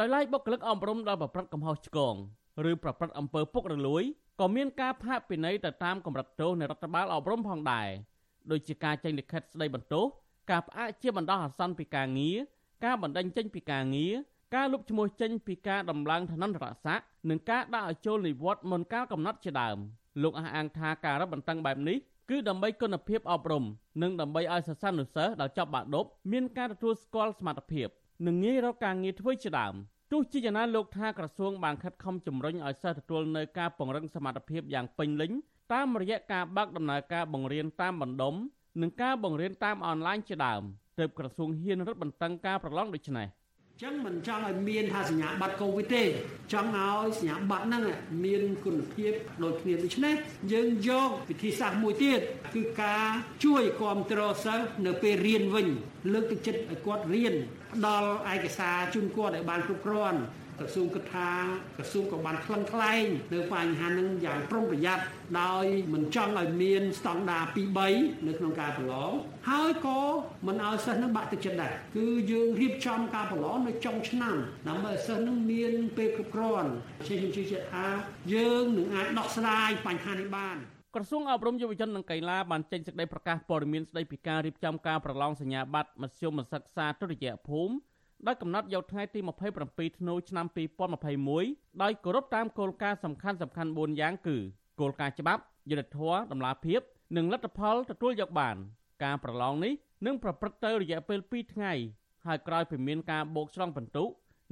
[0.00, 2.14] ដោយឡែកបុគ្គលិកអប់រំដែលប្រព្រឹត្តកំហុសឆ្គង
[2.70, 4.02] ឬប្រព្រឹត្តអំពើពុករលួយ
[4.40, 7.88] ក៏មានការផាកពិន័យទៅតាមកម្រិតទោសនៃរដ្ឋបាលអប់រំផងដែរ
[8.50, 10.04] ដូចជាការចេញលិខិតស្ដីបន្ទោស
[10.50, 12.36] ការផ្អាកជាបណ្ដោះអាសន្នពីការងារ
[12.84, 14.14] ការបណ្តេញចេញពីការងារ
[14.54, 19.78] ការលុបឈ្មោះចេញពីការដំឡើងឋានន្តរស័ក្តិនិងការដាក់ឲ្យចូលនិវត្តន៍មុនកាលកំណត់ជាដើម
[20.22, 21.98] លោកអះអាងថាការរឹតបន្តឹងបែបនេះ
[22.30, 23.64] គឺដើម្បីគុណភាពអប់រំ
[24.02, 27.88] និងដើម្បីឲ្យសិស្សានុសិស្សដែលចប់បាក់ឌុបមានការទទួលស្គាល់សមត្ថភាព
[28.26, 29.74] និងងាយរកការងារធ្វើជាដើម
[30.12, 35.32] ទោះជាយ៉ាងណាលោកថាក្រសួងបានខិតខំជំរុញឲ្យសិស្សទទួលនៅការពង្រឹងសមត្ថភាពយ៉ាងពេញលេញ
[35.72, 38.34] តាមរយៈការបើកដំណើរការបង្រៀនតាមបណ្ដុំ
[38.80, 40.62] និងការបង្រៀនតាមអនឡាញជាដើម
[40.98, 43.28] ទើបក្រសួងហ៊ានរឹតបន្តឹងការប្រឡងដូចនេះ។
[43.86, 46.02] ចឹងមិនចង់ឲ្យមានថាសញ្ញាបត្រកូវីដទេ
[46.52, 47.82] ចង់ឲ្យសញ្ញាបត្រហ្នឹង
[48.24, 50.14] មានគុណភាពដូចគ្នាដូច្នេះ
[50.52, 52.20] យើងយកវិធីសាស្ត្រមួយទៀត
[52.54, 53.06] គឺការ
[53.44, 55.66] ជួយគ្រប់គ្រងសិស្សនៅពេលរៀនវិញ
[56.12, 57.34] លើកទឹកចិត្តឲ្យគាត់រៀន
[57.72, 60.20] ផ្ដល់ឯកសារជូនគាត់ឲ្យបានគ្រប់គ្រាន់
[60.62, 61.30] ក្រសួងគិតថា
[61.78, 65.04] ក្រសួងក៏បានខ្លឹងខ្លែងនៅបញ្ហានឹងយ៉ាងប្រុងប្រយ័ត្ន
[65.40, 69.12] ដោយមិនចង់ឲ្យមានស្តង់ដារ2 3នៅក្នុងការប្រឡង
[69.50, 70.00] ហើយក៏
[70.46, 74.36] មិនឲ្យសិស្សនឹងបាក់ទឹកចិត្តដែរគឺយើងរៀបចំការប្រឡងនៅចុងឆ្នាំ
[74.68, 76.70] ដើម្បីឲ្យសិស្សនឹងមានពេលគ្រប់គ្រាន់
[77.06, 77.86] ជាខ្ញុំជឿជាក់ថា
[78.34, 80.56] យើងនឹងអាចដោះស្រាយបញ្ហានេះបាន
[80.94, 87.74] ក្រសួងអប់រំយុវជននិងកីឡាបានចេញសេចក្តីប្រកាសព័ត៌មានស្តីពីការរៀបចំការប្រឡងសញ្ញាបត្រមធ្យមសិក្សាទុតិយភូមិ
[88.26, 89.20] ដោយកំណត់យកថ្ងៃទី
[89.60, 90.46] 27ធ្នូឆ្នាំ
[91.14, 94.36] 2021ដោយគោរពតាមគោលការណ៍សំខាន់សំខាន់4យ៉ាងគឺ
[94.80, 96.80] គោលការណ៍ច្បាប់យុត្តិធម៌តម្លាភាព
[97.16, 98.56] និងលទ្ធផលទទួលយកបាន
[99.04, 99.72] ការប្រឡងនេះ
[100.06, 101.72] នឹងប្រព្រឹត្តទៅរយៈពេល2ថ្ងៃ
[102.26, 104.04] ហើយក្រោយពីមានការបូកស្រង់ពិន្ទុ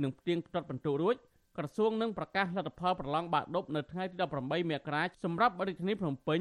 [0.03, 1.17] និងផ្ទៀងផ្ទាត់ពិន្ទុរួច
[1.57, 6.41] ក្រសួងនឹងប្រកាសលទ្ធផលប្រឡងបាក់ឌុបនៅថ្ងៃទី18មករាសម្រាប់រាជធានីភ្នំពេញ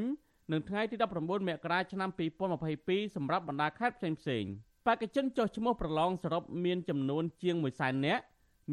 [0.51, 2.09] និងថ្ងៃទី19មករាឆ្នាំ
[2.63, 4.51] 2022សម្រាប់បណ្ដាខេត្តផ្សេងៗ
[4.89, 8.23] បេក្ខជនចុះឈ្មោះប្រឡងសរុបមានចំនួនជាង1សែននាក់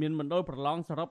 [0.00, 1.08] មានមណ្ឌលប្រឡងសរុប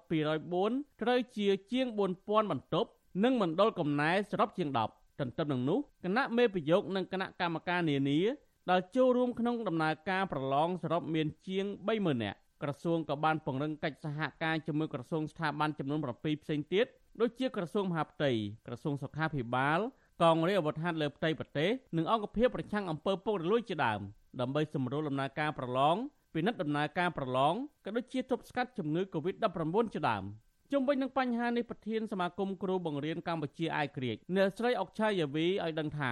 [0.49, 1.87] 204ត្រូវជាជាង
[2.19, 2.89] 4000បន្ទប់
[3.23, 8.19] និងមណ្ឌលកំណែសរុបជាង10ទន្ទឹមនឹងនោះគណៈមេប្រយោគនិងគណៈកម្មការនានា
[8.71, 16.85] ដែលចូលរួមក្នុងដំណើរការប្រឡងសរុបមានជាង30000នាក់ក្រសួងក៏បានពង្រឹងកិច្ចសហការជាមួយក្រសួងស្ថាប័នចំនួន7ផ្សេងទៀត
[17.21, 18.31] ដូចជាក្រសួងមហាផ្ទៃ
[18.67, 19.79] ក្រសួងសុខាភិបាល
[20.23, 24.01] កងរាជអាវុធហត្ថលើផ្ទៃប្រទេសនិងអង្គភាពប្រឆាំងអំពើពុករលួយជាដើម
[24.41, 25.95] ដើម្បីសម្រួលដំណើរការប្រឡង
[26.33, 27.53] ពិនិត្យដំណើរការប្រឡង
[27.85, 30.23] ក៏ដូចជាទប់ស្កាត់ជំងឺ Covid-19 ជាដើម
[30.71, 36.11] ជុំវិញនឹងបញ្ហានេះប្រធានសមាគមគ្រូបង្រៀនកម្ពុជាអាយក្រិចអ្នកស្រីអុកឆាយាវីឲ្យដឹងថា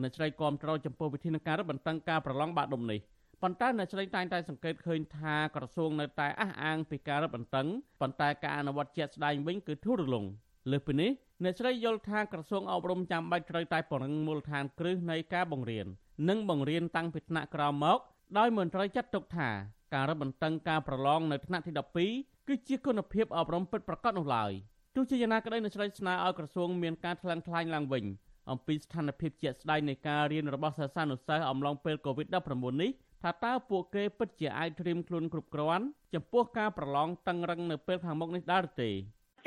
[0.00, 3.00] អ្នកស្រីគាំទ្រចំពោះវិធានការរឹតបន្តឹងការប្រឡងបាក់ដុំនេះ
[3.42, 7.66] ប៉ុន្តែអ្នកស្រីតែងតែសង្កេតឃើញថាក្រសួងនៅតែអះអាងពីការរឹតបន្តឹង
[8.00, 10.24] ប៉ុន្តែការអនុវត្តជាក់ស្ដែងវិញគឺធូររលុង
[10.70, 11.10] លើសពីនេះ
[11.44, 15.86] អ្នកស្រីយល់ថាក្រសួងអប់រំចាំបាច់ត្រូវតែពង្រឹងមូលដ្ឋានគ្រឹះនៃការបង្រៀន
[16.28, 17.98] និងបង្រៀនតាំងពីថ្នាក់ក្រោមមក
[18.38, 19.50] ដោយមិនត្រូវចាត់ទុកថា
[19.94, 21.72] ការរឹតបន្តឹងការប្រឡងនៅថ្នាក់ទី
[22.08, 24.52] 12គឺជាគុណភាពអប់រំពិតប្រាកដនោះឡើយ
[24.94, 28.04] ទោះជាយ៉ាងណាក្តីអ្នកស្រីស្នើឲ្យក្រសួងមានការថ្លឹងថ្លែងឡើងវិញ
[28.50, 32.90] អំពីស្ថានភាពជាក់ស្ដែងនៃការរៀនរបស់សិស្សានុសិស្សអំឡុងពេល COVID-19 នេះ
[33.22, 35.84] ថាតើពួកគេពិតជាអាចត្រៀមខ្លួនគ្រប់គ្រាន់
[36.14, 38.90] ចំពោះការប្រឡងតឹងរឹងនៅពេលខាងមុខនេះដែរទេ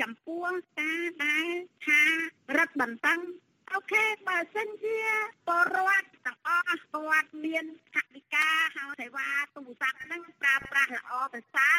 [0.02, 0.44] ចំពោះ
[0.80, 1.46] ការដែល
[1.86, 2.00] ថា
[2.56, 3.20] រឹតបន្តឹង
[3.72, 4.98] អូខេបើសិនជា
[5.46, 7.64] ពលរដ្ឋទាំងអស់គាត់មាន
[7.94, 11.76] ថវិកាហើយសេវាទូរស័ព្ទហ្នឹងប្រើប្រាស់ល្អប្រសើរ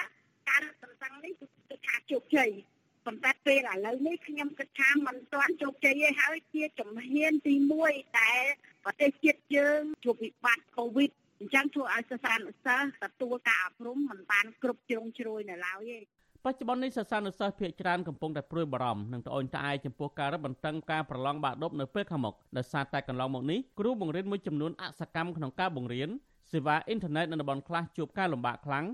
[0.49, 2.51] ការរឹតបន្តឹងនេះគឺថាជោគជ័យ
[3.05, 7.53] ប៉ុន្តែពេលឥឡូវនេះខ្ញុំគិតថាมันទាន់ជោគជ័យទេហើយជាជំហានទី
[7.85, 8.43] 1ដែល
[8.83, 15.99] ប្រទេសជាតិយើងជួបវិបត្តិកូវីដអញ្ចឹងធ្វើឲ្យសិស្សានុសិស្សទទួលការអប់រំមិនបានគ្រប់ជ្រុងជ្រោយនៅឡើយទេ
[16.47, 26.09] បច្ចុប្បន្ននេះសិស្សានុសិស្សភាគច្រើនកំពុងតែព្រួយបារម្ភនិងត្អូញត្អែចំពោះការរឹតបន្តឹងការប្រឡងបាក់ឌុបនៅពេលខាងមុខដោយសារតែកន្លងមកនេះគ្រូបង្រៀនមួយចំនួនអសកម្មក្នុងការបង្រៀន
[26.51, 28.85] សេវាអ៊ីនធឺណិតនៅតំបន់ខ្លះជួបការលំបាកខ្លាំង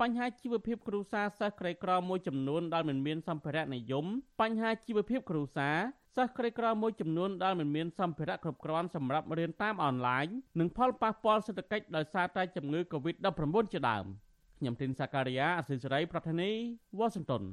[0.00, 4.06] បញ្ហាជីវភាពគ្រួសារសិស្សក្រីក្រមួយចំនួនដែលមិនមានសម្ភារៈនិយម
[4.40, 5.76] បញ្ហាជីវភាពគ្រួសារ
[6.16, 10.26] សិស្សក្រីក្រមួយចំនួនដែលមិនមានសម្ភារៈគ្រប់គ្រាន់សម្រាប់រៀនតាមអនឡាញ
[10.60, 14.06] និងផលប៉ះពាល់សេដ្ឋកិច្ចដោយសារតែជំងឺ Covid-19 ជាដើម
[14.58, 16.50] ខ្ញុំទីនសាការីយ៉ាអសិលសេរីប្រធានី
[16.98, 17.44] វ៉ាស៊ីនតោន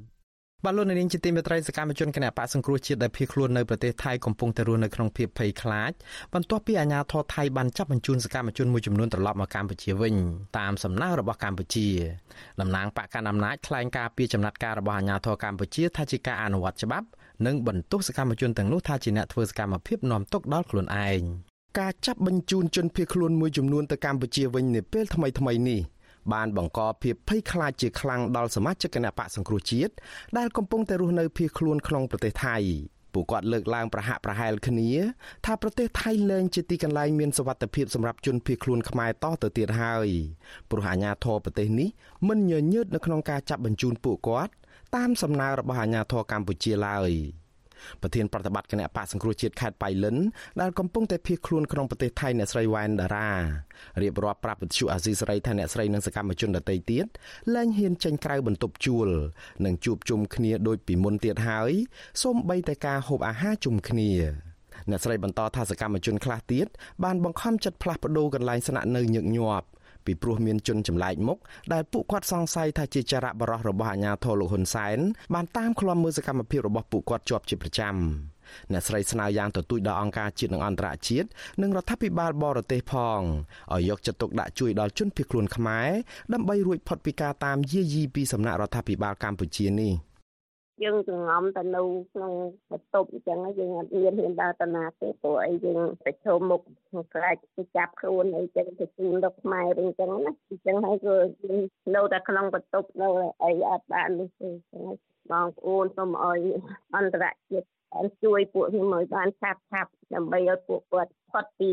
[0.65, 5.91] បាទលោកនាងជាទីមេត្រីសកម្មជនគណៈបកសង្គ្រោះជាតិដែលភៀសខ្លួននៅប្រទេសថៃកំពុងតែរស់នៅក្នុងភាពភ័យខ្លាច
[6.33, 10.15] បន្ទាប់ពីអាជ្ញាធរថៃបានចាប់បញ្ជូនសកម្មជនមួយចំនួនត្រឡប់មកកម្ពុជាវិញ
[10.57, 11.87] តាមសំណើរបស់កម្ពុជា
[12.61, 17.07] តំណាងបកកណ្ដាលអំណាចថ្លែងការពីចំណាត់ការរបស់អាជ្ញាធរកម្ពុជាថាជាការអនុវត្តច្បាប់
[17.45, 21.21] និងបន្ទោសសកម្មជនទាំងនោះថាជាអ្នកធ្វើសកម្មភាពនាំទុកដល់ខ្លួនឯង
[21.79, 25.81] ការចាប់បញ្ជូនជនភៀសខ្លួនមួយចំនួនទៅកម្ពុជាវិញនាពេលថ្មីៗនេះ
[26.33, 29.93] បានបង្កភាពភ័យខ្លាចជាខ្លាំងដល់សមាជិកគណៈបកសង្គ្រោះជាតិ
[30.37, 32.57] ដែលកំពុងតែរស់នៅភៀសខ្លួនក្នុងប្រទេសថៃ
[33.13, 34.89] ពួកគាត់លើកឡើងប្រហាក់ប្រហែលគ្នា
[35.45, 40.07] ថាប្រទេសថៃលែងជាទីកន្លែងមានសុវត្ថិភាពសម្រាប់ជនភៀសខ្លួនខ្មែរតទៅទៀតហើយ
[40.69, 41.89] ព្រោះអាជ្ញាធរប្រទេសនេះ
[42.27, 44.53] មិនញញើតនៅក្នុងការចាប់បញ្ជូនពួកគាត់
[44.95, 47.11] តាមសំណើរបស់អាជ្ញាធរកម្ពុជាឡើយ។
[48.01, 50.17] ប្រធានប្រតិបត្តិគណៈបកសង្គ្រោះជាតិខេត្តបៃលិន
[50.61, 53.31] ដែលកំពុងតែភៀសខ្លួនក្នុងប្រទេសថៃអ្នកស្រីវ៉ែនដារ៉ា
[54.01, 57.05] រៀបរាប់ប្រាប់វិទ្យុអាស៊ីសេរីថាអ្នកស្រីនិងសកម្មជនដទៃទៀត
[57.55, 59.07] លែងហ៊ានចេញក្រៅបន្ទប់ជួល
[59.65, 61.71] និងជួបជុំគ្នាដូចពីមុនទៀតហើយ
[62.23, 64.11] សូម្បីតែការហូបអាហារជុំគ្នា
[64.89, 66.67] អ្នកស្រីបន្តថាសកម្មជនខ្លះទៀត
[67.03, 69.67] បានបង្ខំចិត្តផ្លាស់ប្ដូរកន្លែងស្នាក់នៅញឹកញាប់
[70.05, 71.37] ពីព្រោះមានជនចម្លែកមុខ
[71.73, 74.97] ដែលពួកគាត់សង្ស័យថាជាចរៈបរោះរបស់អាជ្ញាធរលោកហ៊ុនសែន
[75.33, 77.95] បានតាមឃ្លាំមើលសកម្មភាពរបស់ពួកគាត់ជាប់ជាប្រចាំ
[78.71, 81.27] អ្នកស្រីស្នើយ៉ាងទទូចដល់អង្គការជាតិនិងអន្តរជាតិ
[81.61, 83.19] និងរដ្ឋាភិបាលបរទេសផង
[83.73, 85.89] ឲ្យយកចិត្តទុកដាក់ជួយដល់ជនភៀសខ្លួនខ្មែរ
[86.33, 89.93] ដើម្បីរួចផុតពីការតាមយាយីពីសំណាក់រដ្ឋាភិបាលកម្ពុជានេះ។
[90.83, 91.81] យើងសង្ងំទៅនៅ
[92.13, 92.33] ក្នុង
[92.71, 96.61] បន្ទប់អញ្ចឹងយើងអត់មានហ៊ានដើរទៅណាទេព្រោះអីយើងប្រឈមមុខ
[97.13, 101.61] ខ្លាចទៅចាប់ខ្លួនអីចឹងទៅជូនដល់ខ្មែរវិញអញ្ចឹងណាអញ្ចឹងហើយក៏យើង
[101.95, 103.09] នៅតែក្នុងបន្ទប់នៅ
[103.43, 104.83] អីអត់បាននេះទេអញ្ចឹង
[105.31, 106.39] បងប្អូនសូមឲ្យ
[106.95, 107.67] អន្តរជាតិ
[108.23, 111.69] ជួយពួកខ្ញុំឲ្យបានឆាប់ឆាប់ដើម្បីឲ្យពួកគាត់ ផុតពី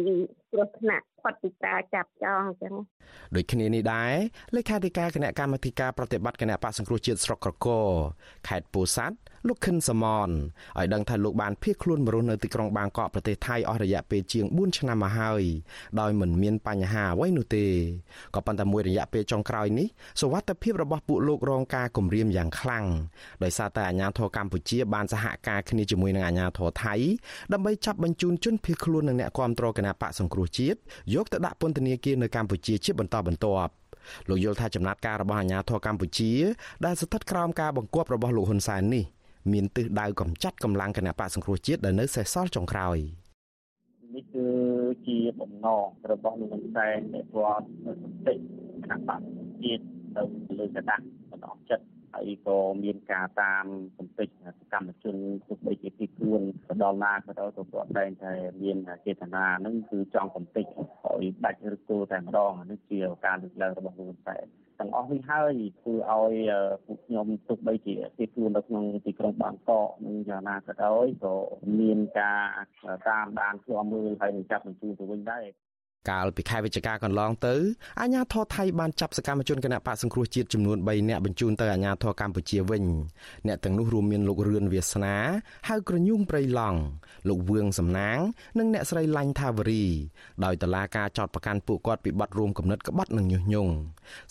[0.50, 2.74] គ្រោះថ្នាក់ផុតពីការចាប់ចងអញ្ចឹង
[3.34, 4.14] ដូចគ្នានេះដែរ
[4.56, 7.80] លេខាធិការគណៈកម្មាធិការប្រតិបត្តិគណៈបកសង្គ្រោះជាតិស្រុកក្រកោ
[8.48, 9.16] ខេត្តពោធិ៍សាត់
[9.48, 15.42] លោកខិនសមនឲ្យដឹងថាលោកបានភៀសខ្លួនមករស់នៅទីក្រុងបាងកកប្រទេសថៃអស់រយៈពេលជាង4ឆ្នាំមកហើយ
[16.00, 17.66] ដោយមិនមានបញ្ហាអ្វីនោះទេ
[18.34, 19.86] ក៏ប៉ុន្តែមួយរយៈពេលចុងក្រោយនេះ
[20.20, 22.84] សុវត្ថិភាពរបស់ពួកលោករងការគំរាមយ៉ាងខ្លាំង
[23.42, 26.94] ដោយសារតែអាជ្ញាធរកម្ពុជាបានសហការគ្នាជាមួយនឹងអាជ្ញាធរថៃ
[27.52, 30.78] ដើម្បីចាប់បញ្ជូនជនភៀសខ្លួននិងអ្នកគាំទ្រគណៈបកសង្គ្រោះជាតិ
[31.14, 33.72] យកទៅដាក់ពន្ធនាគារនៅកម្ពុជាជាបន្តបន្ទាប់
[34.28, 36.32] លោកយល់ថាចំណាត់ការរបស់អាជ្ញាធរកម្ពុជា
[36.84, 39.04] ដែលស្ថិតក្រោមការបង្គាប់របស់លោកហ៊ុនសែននេះ
[39.52, 42.98] មានទិសដៅកំចាត់កម្លាំងគណៈបកសង្គ្រោះជាតិដែលនៅសេសសល់ចុងក្រោយ
[44.14, 44.46] នេះគឺ
[45.06, 48.38] ជាបំណងរបស់លោកហ៊ុនសែនដែលគាត់សន្តិគ
[48.90, 49.20] ណៈបក
[49.62, 49.82] ជាតិ
[50.16, 50.22] ទៅ
[50.58, 53.64] លើកដាស់បន្តចិត្តឲ្យហើយក៏មានការតាម
[53.98, 54.28] កំពេច
[54.60, 55.16] សកម្មជន
[55.46, 58.32] ទោះបីជាទីខ្លួនទៅដល់ណាក៏ដោយក៏គាត់តែងតែ
[58.62, 58.76] មាន
[59.06, 64.36] ចេតនាហ្នឹងគឺចង់កំពេចឲ្យដាច់ឬគោតែម្ដងនេះជាការលើកឡើងរបស់លោកតែ
[64.78, 66.34] ទាំងអស់នេះហើយធ្វើឲ្យ
[66.84, 71.34] ពួកខ្ញុំទោះបីជាទីខ្លួននៅក្នុងទីក្រុងបាងកកនឹងយ៉ាងណាក៏ដោយក៏
[71.80, 72.42] មានការ
[73.08, 75.44] តាមដានឃ្លាំមើលហើយនឹងចាប់បញ្ជូនទៅវិញដែរ
[76.10, 77.54] កាលពីខែវិច្ឆិកាកន្លងទៅ
[78.00, 82.84] អាជ្ញាធរថៃបានចាប់សកម្មជនគណបកសង្គ្រោះជាតិចំនួន3នាក់បញ្ជូនទៅអាជ្ញាធរកម្ពុជាវិញ
[83.46, 85.16] អ្នកទាំងនោះរួមមានលោករឿនវាសនា
[85.68, 86.78] ហៅក្រញូងព្រៃឡង់
[87.28, 88.18] លោកវឿងសំណាង
[88.58, 89.84] និងអ្នកស្រីឡាញ់ថាវរី
[90.44, 93.72] ដោយតឡាការចោតប្រកាន់ពួកគាត់ពីបទរួមគំនិតក្បត់និងញុះញង់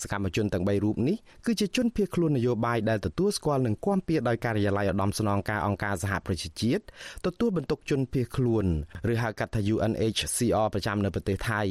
[0.02, 1.16] សកម្មជនទាំង3រូបនេះ
[1.46, 6.82] គឺជាជនភៀសខ្លួននយោបាយដែលទទួលស្គាល់និងគាំពៀដោយការិយាល័យឧត្តមស្នងការអង្គការសហប្រជាជាតិ
[7.26, 8.64] ទទួលបន្ទុកជនភៀសខ្លួន
[9.12, 11.61] ឬហៅកាត់ថា UNHCR ប្រចាំនៅប្រទេសថៃ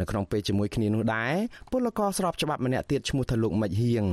[0.00, 1.34] នៅក្នុងពេលជាមួយគ្នានោះដែរ
[1.70, 4.04] ពលករស្របច្បាប់ម្នាក់ទៀតឈ្មោះថាលោកមិចហៀង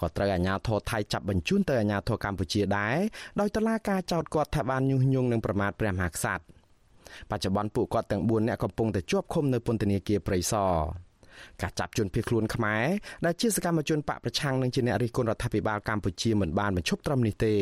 [0.00, 2.96] ក៏ត្រូវអាជ្ញាធរថៃចាប់បញ្ជូនទៅអាជ្ញាធរកម្ពុជាដែរ
[3.40, 6.44] ដោយតឡាការចោទគាត់ថាបានញុះញង់និងប្រមាថព្រះមហាក្សត្រ
[7.30, 10.72] បច្ចុប្បន្នពួកគាត់ទាំង4នាក់កំពុងតែជាប់ឃុំនៅពន្ធនាគារព្រៃសរ
[11.62, 12.84] ការចាប់ជនភៀសខ្លួនខ្មែរ
[13.24, 17.54] ដែលជាសកម្មជនបកប្រឆាំងនឹងជាអ្នករិះគន់រដ្ឋាភិបាលកម្ពុជាមិនបានបញ្ឈប់ត្រឹមនេះទេ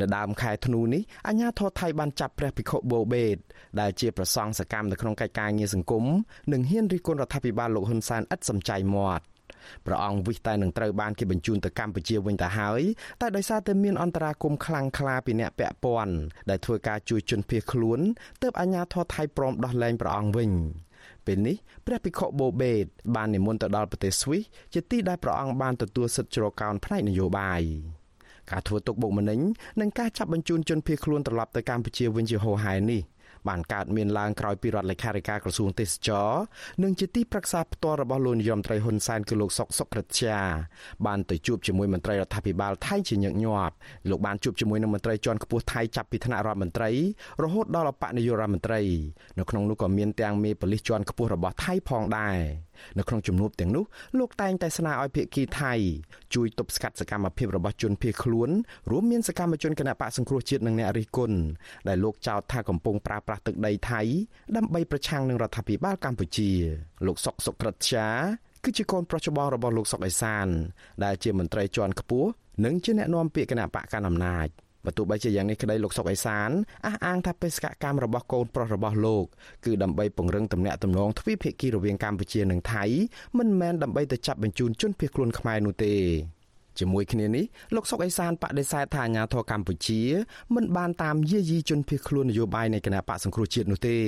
[0.00, 3.36] នៅដើមខែធ្នូនេះអាជ្ញាធរថៃបានចាប់ព្រះភិក្ខុបូបេត
[3.80, 6.04] ដែលជាប្រសង់សកម្មនៅក្នុងកិច្ចការងារសង្គម
[6.52, 9.24] និងហ៊ានរិះគន់រដ្ឋាភិបាលលោកហ៊ុនសែនឥតសំចៃមាត់
[9.86, 12.82] ព្រះអង្គវិសតែនឹងត្រូវបានគេបញ្ជូនទៅកម្ពុជាវិញទៅហើយ
[13.20, 16.14] តែដោយសារតែមានអន្តរាគមខ្លាំងក្លាពីអ្នកពាក់ព័ន្ធ
[16.50, 18.00] ដែលធ្វើការជួយជនភៀសខ្លួន
[18.42, 20.50] ទើបអាជ្ញាធរថៃព្រមដោះលែងព្រះអង្គវិញ
[21.26, 22.84] ពេលនេះព្រះភិក្ខុបូបេត
[23.16, 24.42] បាននិមន្តទៅដល់ប្រទេសស្វីស
[24.74, 27.62] ជាទីដែលព្រះអង្គបានទទួលសិទ្ធិជ្រកកោនផ្នែកនយោបាយ
[28.52, 29.40] ការធ្វើទុកបុកម្នេញ
[29.80, 33.02] និងការចាប់បញ្ជូនជនភៀសខ្លួនត្រឡប់ទៅកម្ពុជាវិញជាហូរហែនេះ
[33.48, 36.30] បានកើតមានឡើងក្រោយពីរដ្ឋលេខាធិការក្រសួងទេសចរ
[36.82, 40.38] និងជាទីប្រឹក្សាផ្ទាល់របស់លោកនាយរដ្ឋមន្ត្រីហ៊ុនសែនគឺលោកសុកសុក្រិតជា
[41.06, 43.74] បានទៅជួបជាមួយមន្ត្រីរដ្ឋាភិបាលថៃជាញឹកញាប់
[44.10, 46.90] លោកបានជួបជាមួយនឹងមន្ត្រីជាន់ខ្ពស់ថៃចាប់ពីថ្នាក់រដ្ឋមន្ត្រី
[47.42, 48.80] រហូតដល់អបនាយករដ្ឋមន្ត្រី
[49.38, 52.38] នៅក្នុងនោះក៏មានទាំងមេប៉ូលីសជាន់ខ្ពស់របស់ថៃផងដែរ
[52.98, 53.84] នៅក្នុងជំនួបទាំងនោះ
[54.18, 55.72] លោកតែងតែស្នើឲ្យភាគីថៃ
[56.34, 58.50] ជួយទប់ស្កាត់សកម្មភាពរបស់ជនភៀសខ្លួន
[58.90, 61.38] រួមមានសកម្មជនគណបកសង្គ្រោះជាតិនិងអ្នករិះគន់
[61.88, 64.00] ដែលលោកចោទថាកំពុងប្រើប្រាស់ទឹកដីថៃ
[64.56, 66.50] ដើម្បីប្រឆាំងនឹងរដ្ឋាភិបាលកម្ពុជា
[67.06, 68.08] លោកសុកសុក្រិតជា
[68.64, 70.46] គឺជាកូនប្រុសច្បងរបស់លោកសុកអេសាន
[71.04, 72.28] ដែលជាមន្ត្រីជាន់ខ្ពស់
[72.64, 74.48] និងជាអ្នកនាំពាក្យគណៈបកកណ្ដាលអំណាច
[74.84, 76.50] បើទោះបីជាយ៉ាងនេះក្តីលោកសុកអេសាន
[76.86, 79.24] អះអាងថាបេសកកម្មរបស់កូនប្រុសរបស់លោក
[79.64, 82.84] គឺដើម្បីពង្រឹងទំនាក់ទំនងទ្វេភាគីរវាងកម្ពុជានិងថៃ
[83.38, 85.94] មិនមែនដើម្បីទៅចាប់បញ្ជូនជនភៀសខ្លួនខ្មែរនោះទេ
[86.78, 90.00] ជាមួយគ្នានេះលោកសុកអេសានបដិសេធថាអាញាធរកម្ពុជា
[90.54, 93.98] មិនបានតាមយាយីជនភៀសខ្លួននយោបាយនៃគណៈបកសង្គ្រោះជាតិនោះទេ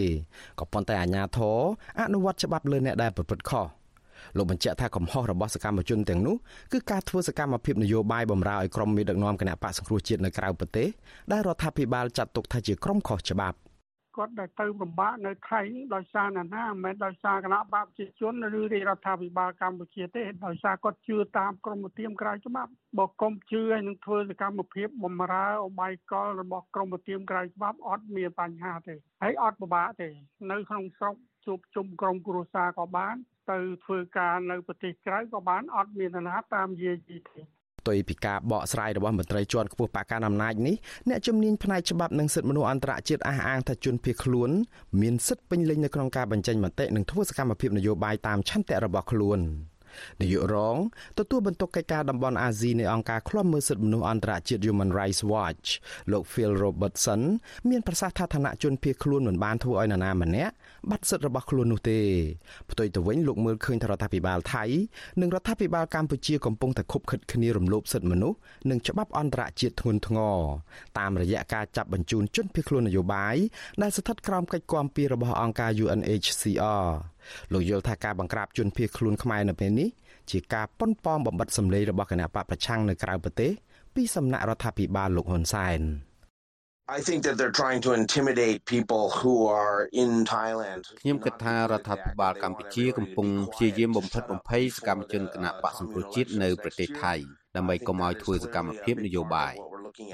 [0.58, 1.58] ក៏ប៉ុន្តែអាញាធរ
[2.00, 3.66] អនុវត្តច្បាប់លើអ្នកដែលប្រព្រឹត្តខុស
[4.36, 6.36] លោកបញ្ជាក់ថាកំហុសរបស់សកម្មជនទាំងនោះ
[6.72, 10.88] គឺការធ្វើសកម្មភាពនយោបាយបំរើឲ្យក្រុមមេដឹកនាំគណៈបកសង្គ្រោះជាតិនៅក្រៅប្រទេស
[11.32, 13.58] ដែលរដ្ឋាភិបាលចាត់ទុកថាជាក្រុមខុសច្បាប់
[14.16, 15.60] គាត់ដែលទៅពិបាកនៅថៃ
[15.94, 30.08] ដោយសារណាណាមិនមែនដោយសារគណៈបកប្រជាជនឬរាជរដ្ឋាភិបាលកម្ពុជាទេដោយសារគាត់ជឿតាមក្រមធៀមក្រៅច្បាប់បើគុំជឿឲ្យនឹងធ្វើសកម្មភាពបំរើអបាយកលរបស់ក្រមធៀមក្រៅច្បាប់អត់មានបញ្ហាទេហើយអត់ពិបាកទេ
[30.50, 31.16] នៅក្នុងស្រុក
[31.46, 33.16] ជួបជុំក្រុមគ្រួសារក៏បាន
[33.50, 37.40] ទៅធ្វើការនៅប្រទេសក្រៅក៏បានអត់មាននរណាតាមយាយីទេ
[37.80, 40.76] ផ្ទុយពីការបកស្រាយរបស់មន្ត្រីជាន់ខ្ពស់បកការអំណាចនេះ
[41.08, 44.50] អ្នកជំនាញផ្នែកច្បាប់និងសិទ្ធិមនុស្សអន្តរជាតិអះអាងថាជនភៀសខ្លួន
[45.00, 49.40] មានសិទ្ធិពេញលេញនៅក្នុងការបញ្ចេញមតិនិងធ្វើសកម្មភាពនយោបាយតាមឆន្ទៈរបស់ខ្លួន។
[50.20, 50.76] នាយករង
[51.18, 55.66] ទទួលបន្ទុកកិច្ចការតំបន់អាស៊ីនៃអង្គការឃ្លាំមើលសិទ្ធិមនុស្សអន្តរជាតិ Human Rights Watch
[56.12, 57.20] លោក Phil Robertson
[57.70, 60.54] មានប្រសាសន៍ថាឋានៈជនភៀសខ្លួនមិនបានធ្វើឲ្យនរណាម្នាក់
[60.90, 62.00] បាត់សិទ្ធិរបស់ខ្លួននោះទេ
[62.70, 64.64] ផ្ទុយទៅវិញលោកមើលឃើញថារដ្ឋាភិបាលថៃ
[65.20, 68.38] និងរដ្ឋាភិបាលកម្ពុជាកំពុងតែខុបខិតគ្នារំលោភសិទ្ធិមនុស្ស
[68.70, 70.38] និងច្បាប់អន្តរជាតិធ្ងន់ធ្ងរ
[70.98, 73.36] តាមរយៈការចាប់បញ្ជូនជនភៀសខ្លួននយោបាយ
[73.82, 76.86] ដែលស្ថិតក្រោមកិច្ចគាំពាររបស់អង្គការ UNHCR
[77.52, 79.88] លោកយល់ថាការបង្ក្រាបជនភៀសខ្លួនខ្មែរនៅពេលនេះ
[80.30, 83.50] ជាការប៉ុនប៉ងបំបិតសម្លេងរបស់គណៈបកប្រឆាំងនៅក្រៅប្រទេស
[83.94, 85.80] ពីសំណាក់រដ្ឋាភិបាលលោកហ៊ុនសែន
[86.88, 97.14] I think that they're trying to intimidate people who are in Thailand ខ្ញុំគិតថារដ្ឋាភិបាលកម្ពុជាកំពុងព្យាយាមបំផិតបំភ័យសកម្មជនគណៈបកសង្គ្រោះជាតិនៅប្រទេសថៃ
[97.56, 99.54] ដើម្បីកុំឲ្យធ្វើសកម្មភាពនយោបាយ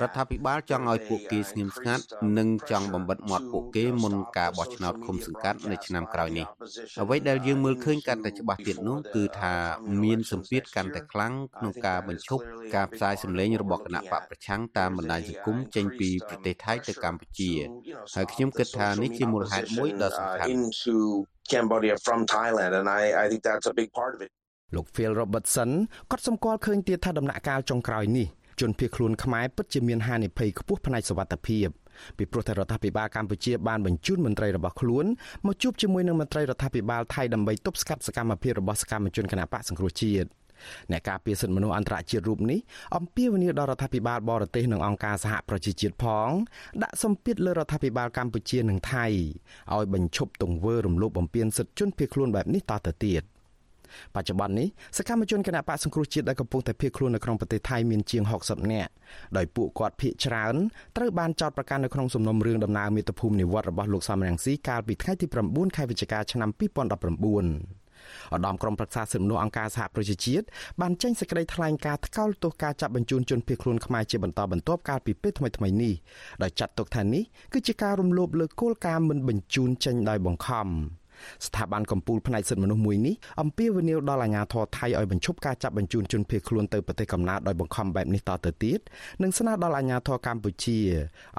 [0.02, 2.04] រដ្ឋាភិបាលចង់ឲ្យពួកគេស្ងៀមស្ងាត់
[2.38, 6.46] និងចង់បំបិតមាត់ពួកគេមុនការបោះឆ្នោតឃុំសង្កាត់នៅឆ្នាំក្រោយនេះ
[7.02, 9.54] អ្វីដែលយើងមើលឃើញកាន់តែច្បាស់ទៀតនោះគឺថា
[10.02, 12.42] មានសម្ពាធកាន់តែខ្លាំងក្នុងការបញ្ឈប់
[12.74, 17.52] ការផ្សាយសម្លេងរបស់គណៈបកប្រឆាំងតាមបណ្ដាញសង្គមចេញពីប្រទេសថៃទៅកម្ពុជា
[18.14, 20.50] ហើយខ្ញុំគិតថានេះជាមូលហេតុមួយដ៏សំខាន់
[21.52, 24.30] Cambodia from Thailand and I I think that's a big part of it
[24.74, 25.70] លោក Phil Robertson
[26.10, 28.26] ក៏សម្គាល់ឃើញទៀតថាដំណាក់កាលចុងក្រោយនេះ
[28.60, 31.68] ជនភៀសខ្លួនខ្មែរពិតជាមានហានិភ័យខ្ពស់ផ្នែកសុវត្ថិភាព
[32.16, 35.06] ពីព្រោះតែរដ្ឋាភិបាលកម្ពុជាបានបញ្ជូនមន្ត្រីរបស់ខ្លួន
[35.46, 40.28] មកជួបជាមួយនឹងមន្ត្រីរដ្ឋាភិបាលថៃដើម្បីទប់ស្កាត់សកម្មភាពរបស់សកម្មជនគណបកសង្គ្រោះជាតិ
[40.92, 42.58] អ្នកការពារសិទ្ធិមនុស្សអន្តរជាតិរូបនេះ
[42.96, 46.28] អំពាវនាវដល់រដ្ឋាភិបាលបរទេសនិងអង្គការសហប្រជាជាតិផង
[46.82, 49.06] ដាក់សម្ពាធលើរដ្ឋាភិបាលកម្ពុជានិងថៃ
[49.74, 53.22] ឲ្យបញ្ឈប់ទង្វើរំលោភបំពានសិទ្ធិជនភៀសខ្លួនបែបនេះតទៅទៀត
[54.14, 54.68] បច្ចុប្បន្ននេះ
[54.98, 58.90] សកម្មជនគណបកសង្គ្រោះជាតិដែលកំពុងតែភៀសខ្លួននៅក្នុងប្រទេសថៃមានជាង60នាក់
[59.36, 60.54] ដោយពួកគាត់ភៀសច្រើន
[60.96, 67.78] ត្រូវបានចោទប្រកាន់នៅក្នុងសំណុំរឿងដំណើរមាតុភូមិនិវត្តរបស់លោកសំរងស៊ីកាលពីថ្ងៃទី9ខែវិច្ឆិកាឆ្នាំ2019
[68.32, 70.44] ឧត្តមក្រុមប្រឹក្សាសិទ្ធិមនុស្សអង្គការសហប្រជាជាតិ
[70.80, 75.94] បានចេញសេចក្តីថ្លែងការណ៍ថ្កោលទោសការចាប់បញ្ជូនជនភៀសខ្លួនខ្មែរជាបន្តបន្ទាប់កាលពីពេលថ្មីៗនេះ
[76.42, 77.22] ដោយចាត់ទុកថានេះ
[77.52, 80.68] គឺជាការរំលោភលើគោលការណ៍មិនបញ្ជូនចេញដោយបង្ខំ
[81.46, 88.80] ស្ថាប័នកម្ពុជាផ្នែកសិទ្ធិមនុស្សមួយនេះអំពាវនាវដល់អាជ្ញាធរថៃឲ្យបញ្ឈប់ការចាប់បញ្ជូនជនភៀសខ្លួនទៅប្រទេសកំណើតដោយបង្ខំបែបនេះតទៅទៀត
[89.22, 90.78] និងស្នើដល់អាជ្ញាធរកម្ពុជា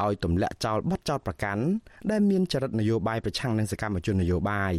[0.04, 1.64] ឲ្យទម្លាក់ចោលបទចោទប្រកាន់
[2.12, 4.74] ដែលមានចរិតនយោបាយប្រឆាំងនឹងសកម្មជននយោបាយ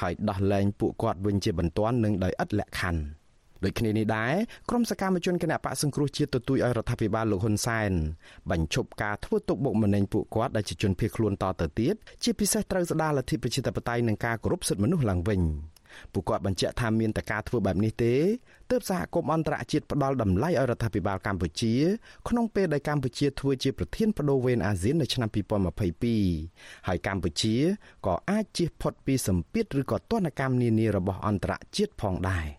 [0.00, 3.17] ហើយដោះលែងពួកគាត់វិញជាបន្ទាន់និងដោយឥតលក្ខខណ្ឌ
[3.64, 4.34] ដូចគ្នានេះដែរ
[4.70, 7.92] ក្រុមសកម្មជនគណៈបកសង្គ្រោះជាតិទទូចឲ្យរដ្ឋាភិបាលលោកហ៊ុនសែន
[8.50, 11.94] បញ្ឈប់ការធ្វើទុកបុកម្នេញពួកគាត់ដែលជាជនភៀសខ្លួនតទៅទៀត
[12.24, 15.42] ជាពិសេសត្រូវស្ដារលទ្ធិប្រជាធិបតេយ្យនិងការគោរពសិទ្ធិមនុស្សឡើងវិញ
[16.12, 18.14] ពួកគាត់បញ្ជាក់ថាមានតែការធ្វើបែបនេះទេ
[18.70, 21.74] ទើបសហគមន៍អន្តរជាតិផ្ដល់តម្លៃឲ្យរដ្ឋាភិបាលកម្ពុជា
[22.28, 25.28] ក្នុងពេលដែលកម្ពុជាធ្វើជាប្រធានបដូវវេនអាស៊ាននៅឆ្នាំ
[26.08, 27.54] 2022ហើយកម្ពុជា
[28.06, 32.46] ក៏អាចជៀសផុតពីសម្ពាធឬក៏ទណ្ឌកម្មនានារបស់អន្តរជាតិផងដែរ។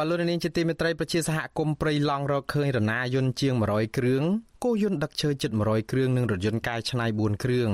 [0.00, 4.22] បលូននាងជាទីមេត្រីប្រជាសហគមន៍ព្រៃឡង់រកឃើញរណាយន្តជាង100គ្រឿង
[4.64, 7.70] គោយន្តដឹកឈើជិត100គ្រឿងនិងរថយន្តកែច្នៃ4គ្រឿង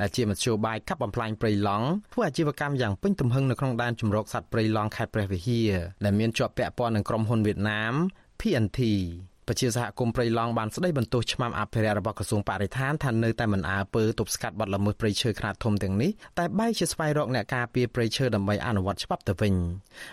[0.00, 5.72] ដែលជាមធ្យោបាយកាប់បំផ្លាញព្រៃឡង់ធ្វើអាជីវកម្មយ៉ាងពេញទំហឹងនៅក្នុងដែនជម្រកសត្វព្រៃឡង់ខេត្តព្រះវិហារ
[6.04, 7.94] ដែលមានជាប់ពាក់ព័ន្ធនឹងក្រុមហ៊ុនវៀតណាម
[8.40, 8.80] PNT
[9.48, 19.54] ប្រជាសហគមន៍ព្រៃឡង់បានស្ដីបន្ទោសឆ្មាំអភិរក្សរបស់ក្រសួងបរិស្ថានថានៅតែមិនអើពើទប់ស្កាត់បទល្មើសព្រៃឈើខ្នាតធំទាំងនេះតែបែរជាស្វែងរកអ្នកការពារព្រៃឈើដើម្បីអនុវត្តច្បាប់ទៅវិញ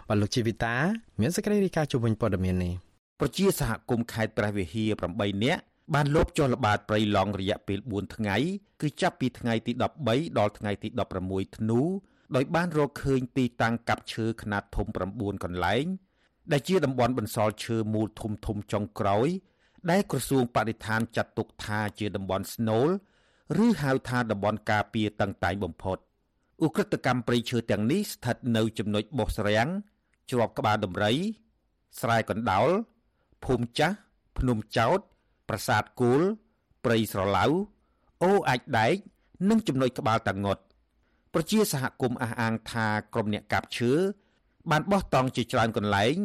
[0.07, 0.75] បាទលោកជីវិតា
[1.21, 2.73] មានសេចក្តីរាយការណ៍ជុំវិញព័ត៌មាននេះ
[3.19, 5.61] ប្រជាសហគមន៍ខេត្តព្រះវិហារ8នាក់
[5.93, 8.35] បានលបចុះល្បាតព្រៃឡង់រយៈពេល4ថ្ងៃ
[8.81, 9.71] គឺចាប់ពីថ្ងៃទី
[10.05, 10.87] 13ដល់ថ្ងៃទី
[11.23, 11.81] 16ធ្នូ
[12.35, 15.85] ដោយបានរកឃើញទីតាំងកាប់ឈើខ្នាតធំ9កន្លែង
[16.51, 19.27] ដែលជាតំបន់បន្សល់ឈើមូលធំធំចុងក្រោយ
[19.91, 22.89] ដែលក្រសួងបរិស្ថានចាត់ទុកថាជាតំបន់ស្នូល
[23.65, 25.97] ឬហៅថាតំបន់ការពារតឹងតែងបំផុត
[26.65, 29.69] ឧក្រិដ្ឋកម្មព្រៃឈើទាំងនេះស្ថិតនៅចំណុចបោះស្រាំង
[30.29, 31.13] ជ្រប់ក្បាលដំរី
[31.99, 32.69] ស្រែកណ្ដោល
[33.45, 33.95] ភូមិចាស់
[34.37, 34.99] ភ្នំចោត
[35.49, 36.21] ប្រាសាទគោល
[36.85, 37.45] ព្រៃស្រឡៅ
[38.23, 38.95] អូអាចដែក
[39.49, 40.57] និងចំណុចក្បាលតាងុត
[41.33, 43.91] ប្រជាសហគមន៍អះអាងថាក្រុមអ្នកកាប់ឈើ
[44.71, 46.15] បានបោះតង់ជាច្រើនកន្លែង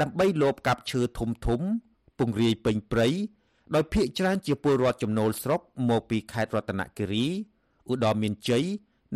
[0.00, 1.60] ដើម្បីលបកាប់ឈើធំធំ
[2.18, 3.08] ពង្រាយពេញព្រៃ
[3.74, 5.60] ដោយភ ieck ច្រើនជាពលរដ្ឋចំណូលស្រុក
[5.90, 7.26] មកពីខេត្តរតនគិរី
[7.90, 8.64] ឧត្តរមានជ័យ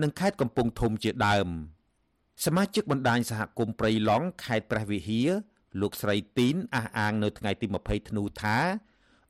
[0.02, 1.48] និងខេត្តកំពង់ធំជាដើម
[2.44, 5.28] សមាជិកបណ្ដាញសហគមន៍ព្រៃឡង់ខេត្តព្រះវិហារ
[5.80, 8.56] លោកស្រីទីនអះអាងនៅថ្ងៃទី20ធ្នូថា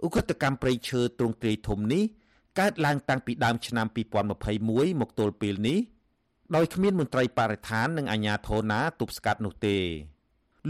[0.05, 2.05] ឧក្រិដ្ឋកម្មព្រៃឈើទ្រង់ទ្រាយធំនេះ
[2.59, 3.87] កើតឡើងតាំងពីដើមឆ្នាំ
[4.45, 5.79] 2021មកទល់ពេលនេះ
[6.57, 9.76] ដោយគ្មានមន្ត្រីបរិស្ថាននិងអាជ្ញាធរណាទប់ស្កាត់នោះទេ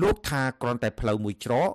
[0.02, 1.70] លោកថាគ្រាន់តែផ្លូវមួយច្រក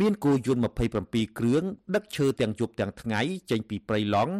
[0.00, 0.62] មានគោយន្ត
[1.02, 1.62] 27គ្រឿង
[1.94, 4.34] ដឹកឈើទាំងយប់ទាំងថ្ងៃចេញពីព្រៃឡង់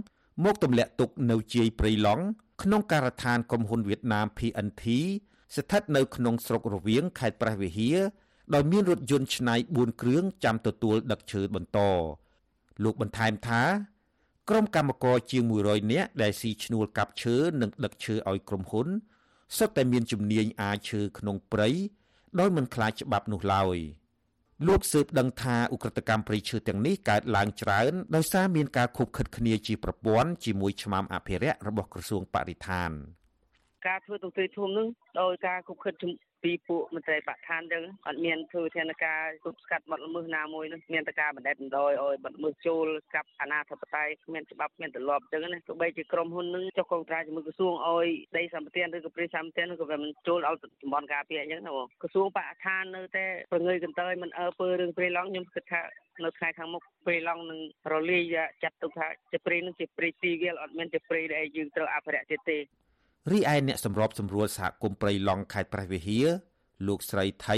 [0.44, 2.24] មកទម្លាក់ទុកនៅជាយព្រៃឡង់
[2.62, 4.84] ក្នុងការដ្ឋានក្រុមហ៊ុនវៀតណាម PNT
[5.56, 7.98] ស្ថិតនៅក្នុងស្រុករវៀងខេត្តព្រះវិហារ
[8.54, 11.78] ដោយមានរថយន្តឆ្នៃ4គ្រឿងចាំទទួលដឹកឈើបន្ត
[12.84, 13.62] លោកបន្ថែមថា
[14.54, 18.88] ក្រុមកម្មករជាង100នាក់ដែលស៊ីឈ្នួលកាប់ឈើនិងដឹកឈើឲ្យក្រុមហ៊ុន
[19.56, 21.68] សុទ្ធតែមានជំនាញអាចឈើក្នុងព្រៃ
[22.40, 23.76] ដោយមិនខ្លាចច្បាប់នោះឡើយ
[24.66, 32.90] លោកស៊ើបដឹងថាឧក្រិដ្ឋកម្មព្រៃឈើទាំងនេះកើតឡើងច្រើនដោយសារមានការខុបខិតគ្នាជាប្រព័ន្ធជាមួយឆ្មាំអភិរក្សរបស់ក្រសួងបរិស្ថាន
[33.86, 34.88] ការធ្វើទង្ទ្រាយធំនឹង
[35.20, 35.94] ដោយការខុបខិត
[36.42, 51.72] ពីពួកមន្ត្រីបកឋានចឹងអត់មានធ្វើធានការទប់ស្កាត់បទល្មើសណាមួយនោះមានតែការបណ្ដេតបណ្ដោយឲ្យបទល្មើសចូលកាប់អាណាធិបតេយ្យគ្មានច្បាប់គ្មានទម្លាប់ចឹងណាទោះបីជាក្រុមហ៊ុននឹងចុះកងត្រាជាមួយក្រសួងឲ្យដីសម្បត្តិឬក៏ព្រៃសម្បត្តិក៏វាមិនចូលឲ្យតំបន់ការពារអញ្ចឹងណា
[52.02, 55.82] ក្រសួងបកឋាននៅតែប្រងើយកន្តើយមិនអើពើរឿងព្រៃឡង់ខ្ញុំគិតថា
[56.24, 57.60] នៅថ្ងៃខាងមុខព្រៃឡង់នឹង
[57.92, 58.22] រលាយ
[58.62, 62.58] ចាត់ទុកថាជាព្រៃនឹងជាព្រៃទីវាលអត់មានជាព្រៃដែលយើងត្រូវអភិរក្សទៀតទេ
[63.30, 66.26] រីឯអ្នកសម្របសម្រួលសហគមន៍ព្រៃឡង់ខេត្តព្រះវិហារ
[66.86, 67.56] លោកស្រីថៃ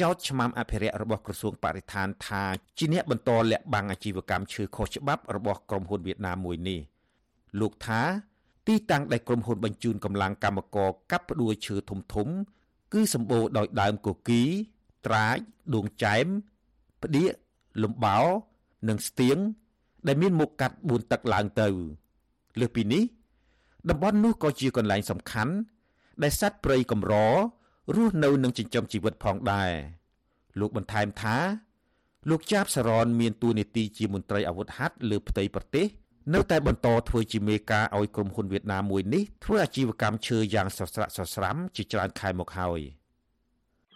[0.00, 2.42] ចោទឆ្មាំអភិរក្សរបស់ក្រសួងបរិស្ថានថា
[2.78, 6.80] ជាអ្នកបន្តលាក់បាំងអាជីវកម្មឈើខុសច្បាប់របស់ក្រុមហ៊ុនវៀតណាមមួយនេះ
[7.60, 8.02] លោកថា
[8.68, 12.28] ទីតាំងដែលក្រុមហ៊ុនបញ្ជូនកម្លាំងកម្មករកាប់ផ្ដួលឈើធំធំ
[12.92, 14.42] គឺសម្បូរដោយដើមគគី
[15.06, 15.38] ត្រាច
[15.74, 16.26] ដួងចែម
[17.02, 17.30] ផ្ដៀក
[17.82, 18.18] លំបោ
[18.88, 19.36] និងស្ទៀង
[20.06, 21.68] ដែលមានមុខកាត់4ទឹកឡើងទៅ
[22.60, 23.02] លើសពីនេះ
[23.90, 25.54] តំបន់នោះក៏ជាកន្លែងសំខាន់
[26.22, 27.14] ដែលសត្វព្រៃកម្រ
[27.94, 29.70] រស់នៅនឹងចិញ្ចឹមជីវិតផងដែរ
[30.60, 31.36] លោកបន្ថែមថា
[32.30, 35.86] លោកចាបសរនមានតួនាទីជាមន្ត្រីអាវុធហត្ថលើផ្ទៃប្រទេស
[36.34, 43.01] នៅតែបន្តធ្វើជាមេការឲ្យក្រុមហ៊ុនវៀតណាមមួយនេះធ្វើអាជីវកម្មឈើយ៉ាងសស្រាក់សស្រាំជាច្រើនខែមកហើយ។មា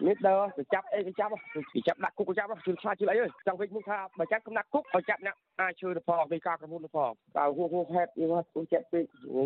[0.05, 1.33] នដើទៅចាប់អីទៅចាប់
[1.75, 9.05] ទៅចាប់ដាក់គុកទៅចាប់ជឿខ្លាចជឿអីអើយចង់វិញមុខថាបើចាប់កំណាក់គុកឲ្យចាប់អ្នកអាចជឿទៅផងពីការក្រុមហ៊ុនទៅផងតើហួសហួហេតុវាគូចិត្តពេក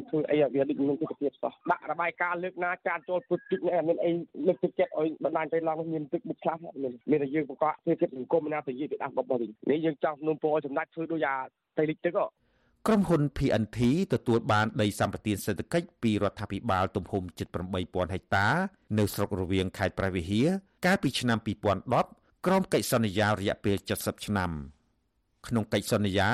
[0.08, 4.10] ធ្វើអីវាដូចមានទស្សនវិជ្ជាសោះដាក់របាយការណ៍លើកណាការចូលពុតទឹកនេះមានអី
[4.46, 11.36] លើកទឹកចិត្តឲ្យបណ្ដាញទៅឡើងមានទឹកមុខខ្លះមានមានតែយើងបង្កក់ធ្វើគិតសង្គមណាទៅនិយាយទៅដាក់បបវិញនេះយើងចង់นุ่มពោសម្ដេចធ្វើដូចអា
[11.78, 12.14] ទៅលិចទឹក
[12.86, 13.78] ក្រុមហ៊ុន PNT
[14.12, 17.48] ទទួលបានដីសម្បត្តិសេដ្ឋកិច្ចពីរដ្ឋាភិបាលទំហំជិត
[17.80, 18.46] 8000ហិកតា
[18.98, 20.48] នៅស្រុករវៀងខេត្តព្រះវិហារ
[20.84, 21.38] កាលពីឆ្នាំ
[21.92, 24.50] 2010ក្រោមកិច្ចសន្យារយៈពេល70ឆ្នាំ
[25.46, 26.30] ក្នុងកិច្ចសន្យា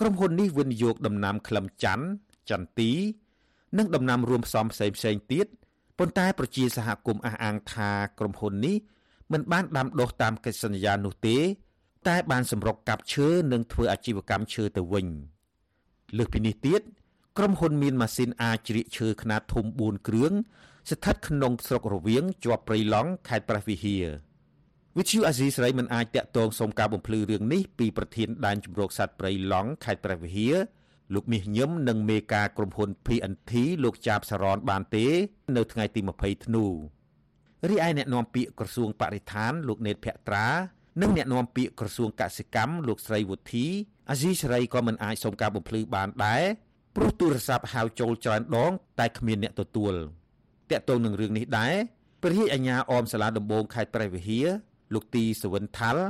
[0.00, 2.06] ក្រុមហ៊ុននេះវិនិយោគដំណាំក្លឹមច័ន្ទ
[2.50, 2.90] ចន្ទី
[3.78, 5.46] និងដំណាំរួមផ្សំផ្សេងផ្សេងទៀត
[5.98, 8.76] ប៉ុន្តែប្រជាសហគមន៍អះអាងថាក្រុមហ៊ុននេះ
[9.32, 11.38] មិនបានដាំដុះតាមកិច្ចសន្យានោះទេ
[12.08, 15.08] តែបានសម្រុកកាប់ឈើនិងធ្វើអាជីវកម្មឈើទៅវិញ។
[16.16, 16.80] លើសពីនេះទៀត
[17.38, 20.32] ក្រុមហ៊ុនមានម៉ាស៊ីនអាចជ្រៀកឈើខ្នាតធំ4គ្រឿង
[20.90, 24.04] ស្ថិតក្នុងស្រុករវៀងជាប់ព្រៃឡង់ខេត្តព្រះវិហារ
[24.98, 30.54] វិទ្យុអាស៊ីសេរីមិនអាចតាក់ទងសុំការបំភ្លឺរឿងនេះពីប្រធានដែនជំរកសត្វព្រៃឡង់ខេត្តព្រះវិហារ
[31.14, 33.52] លោកមាសញឹមនិងមេការក្រុមហ៊ុន PNT
[33.84, 35.06] លោកចាបសរនបានទេ
[35.56, 36.66] នៅថ្ងៃទី20ធ្នូ
[37.70, 40.46] រីឯអ្នកនាំពាក្យក្រសួងបរិស្ថានលោកណេតភក្ត្រា
[41.00, 43.66] និងអ្នកនាំពាក្យក្រសួងកសិកម្មលោកស្រីវុធី
[44.10, 46.42] អាស៊ីសេរីក៏មិនអាចសុំការបំភ្លឺបានដែរ
[46.96, 49.94] ព្រោះទូរស័ព្ទហៅចូលច្រើនដង តែគ្មានអ្នកទទួល
[50.70, 51.74] តាក់ទងនឹងរឿងនេះដែរ
[52.22, 54.46] ព្រះរាជអាជ្ញាអមសាលាដំបងខេត្តព្រះវិហារ
[54.94, 56.04] លោកទីសវិនថាល់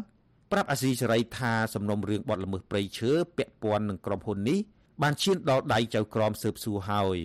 [0.53, 4.59] ប្រាប់អាស៊ីសេរីថាសំណុំរឿងបទល្មើសព្រៃឈើពាក់ព័ន្ធនឹងក្រុមហ៊ុននេះ
[5.03, 7.19] បានឈានដល់ដៃចៅក្រមស៊ើបសួរហើយ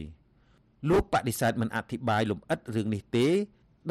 [0.89, 3.27] លោកបដិសេធមិនអធិប្បាយលម្អិតរឿងនេះទេ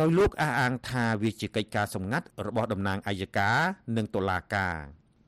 [0.00, 3.58] ដោយលោកអះអាងថាវាជាកិច្ចការសម្ងាត់របស់តំណាងអัยការ
[3.96, 4.76] និងតុលាការ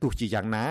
[0.03, 0.67] ទោះជាយ៉ាងណា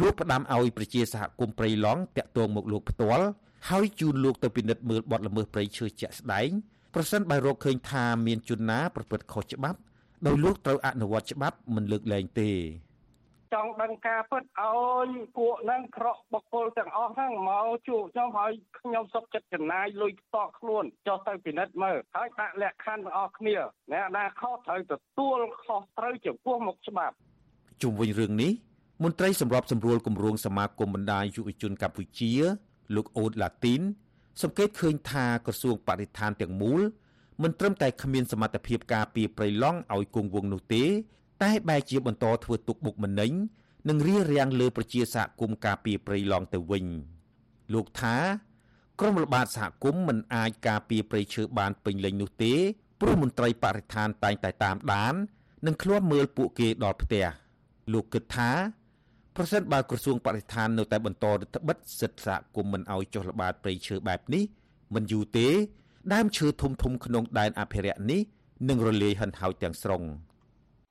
[0.00, 3.26] លោកផ្ដាំឲ្យប្រជាសហគមន៍ព្រៃឡង់តាក់ទងមកលោកផ្ទាល់
[3.70, 6.50] ហើយជូនលោកទៅពិនិត្យមើលបទល្មើសព្រៃឈើជាក់ស្ដែង
[6.94, 9.78] ប្រសិនបើរកឃើញថាមានជនណាប្រព្រឹត្តខុសច្បាប់
[10.26, 12.50] ដោយលោកត្រូវអនុវត្តច្បាប់មិនលើកលែងទេ
[13.54, 23.56] ចង់ដឹងការពិតឲ្យពួកហ្នឹងក្រក់បកគលទាំងអស់ហ្នឹងមកជួបខ្ញុំហើយខ្ញុំសុខចិត្តចំណាយលុយផ្ទាល់ខ្លួនចុះទៅពិនិត្យមើលហើយដាក់លក្ខខណ្ឌទាំងអស់គ្នា
[23.92, 27.14] អ្នកណាខុសត្រូវទទួលខុសត្រូវចំពោះមុខច្បាប់
[27.82, 28.52] ជុំវិញរឿងនេះ
[29.02, 32.32] មន្ត្រីសម្របសម្រួលគម្រោងសមាគមបណ្ដាយុវជនកម្ពុជា
[32.94, 33.80] លោកអូតឡាទីន
[34.42, 36.80] សង្កេតឃើញថាក្រសួងបរិស្ថានទាំងមូល
[37.42, 40.84] មិនត្រឹមតែគ្មានសមត្ថភាពការពារព្រៃឡង់ឲ្យគង់វង្សនោះទេ
[41.42, 43.32] តែបែរជាបន្តធ្វើទុកបុកម្នេញ
[43.88, 46.86] និងរារាំងលើប្រជាសហគមន៍ការពារព្រៃឡង់ទៅវិញ
[47.74, 48.16] លោកថា
[49.00, 52.54] ក្រមល្បាតសហគមន៍មិនអាចការពារព្រៃឈើបានពេញលេញនោះទេ
[53.00, 55.14] ព្រោះមន្ត្រីបរិស្ថានតែងតែតាមដាន
[55.66, 57.26] និងឃ្លាំមើលពួកគេដល់ផ្ទះ
[57.92, 58.50] លោកគិតថា
[59.40, 64.44] ប្រសិនបើក្រសួងបរិស្ថាននៅតែបន្តរដ្ឋបិទសិទ្ធិសហគមន៍មិនឲ្យចុះល្បាតព្រៃឈើបែបនេះ
[64.94, 65.48] មិនយូរទេ
[66.14, 68.20] ដើមឈើធំធំក្នុងដែនអភិរក្សនេះ
[68.68, 70.02] នឹងរលាយហិនហោចទាំងស្រុង។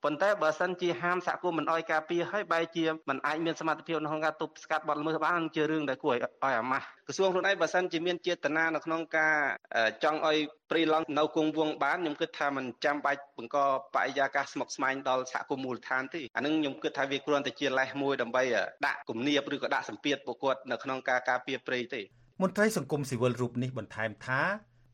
[0.04, 9.34] ប៉ុន្តែបើសិនជាហាមសហគមន៍មិនអោយការពារហើយបែរជាមិនអាចមានសមត្ថភាពក្នុងការទប់ស្កាត់បទល្មើសបានជារឿងដែលគួរឲ្យអាម៉ាស់ក្រសួងខ្លួនឯងបើសិនជាមានចេតនានៅក្នុងការ
[10.04, 10.38] ចង់ឲ្យ
[10.70, 13.56] ព្រីឡង់នៅគង់វងបានខ្ញុំគិតថាมันចាំបាច់បង្ក
[13.94, 18.42] បរិយាកាសស្មុគស្មាញដល់សហគមន៍មូលដ្ឋានទេអានឹងខ្ញុំគិតថាវាគ្រាន់តែជាលេសមួយដើម្បី
[18.86, 22.00] ដាក់គំនាបឬក៏ដាក់សម្ពាធពួកគាត់នៅក្នុងការការពារព្រៃទេ
[22.42, 24.40] មន្ត្រីសង្គមស៊ីវិលរូបនេះបន្ថែមថា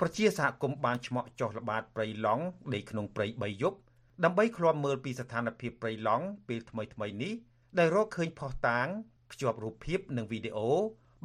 [0.00, 3.78] ប្រជាសហគមន៍បានឆ្មក់ចុះល្បាតព្រៃឡង់នៃក្នុងព្រៃ3យប់
[4.24, 7.34] ដើម្បីឃ្លាំមើលពីស្ថានភាពព្រៃឡង់ពេលថ្មីថ្មីនេះ
[7.78, 8.86] ដែលរកឃើញផុសតាង
[9.32, 10.70] ភ្ជាប់រូបភាពនិងវីដេអូ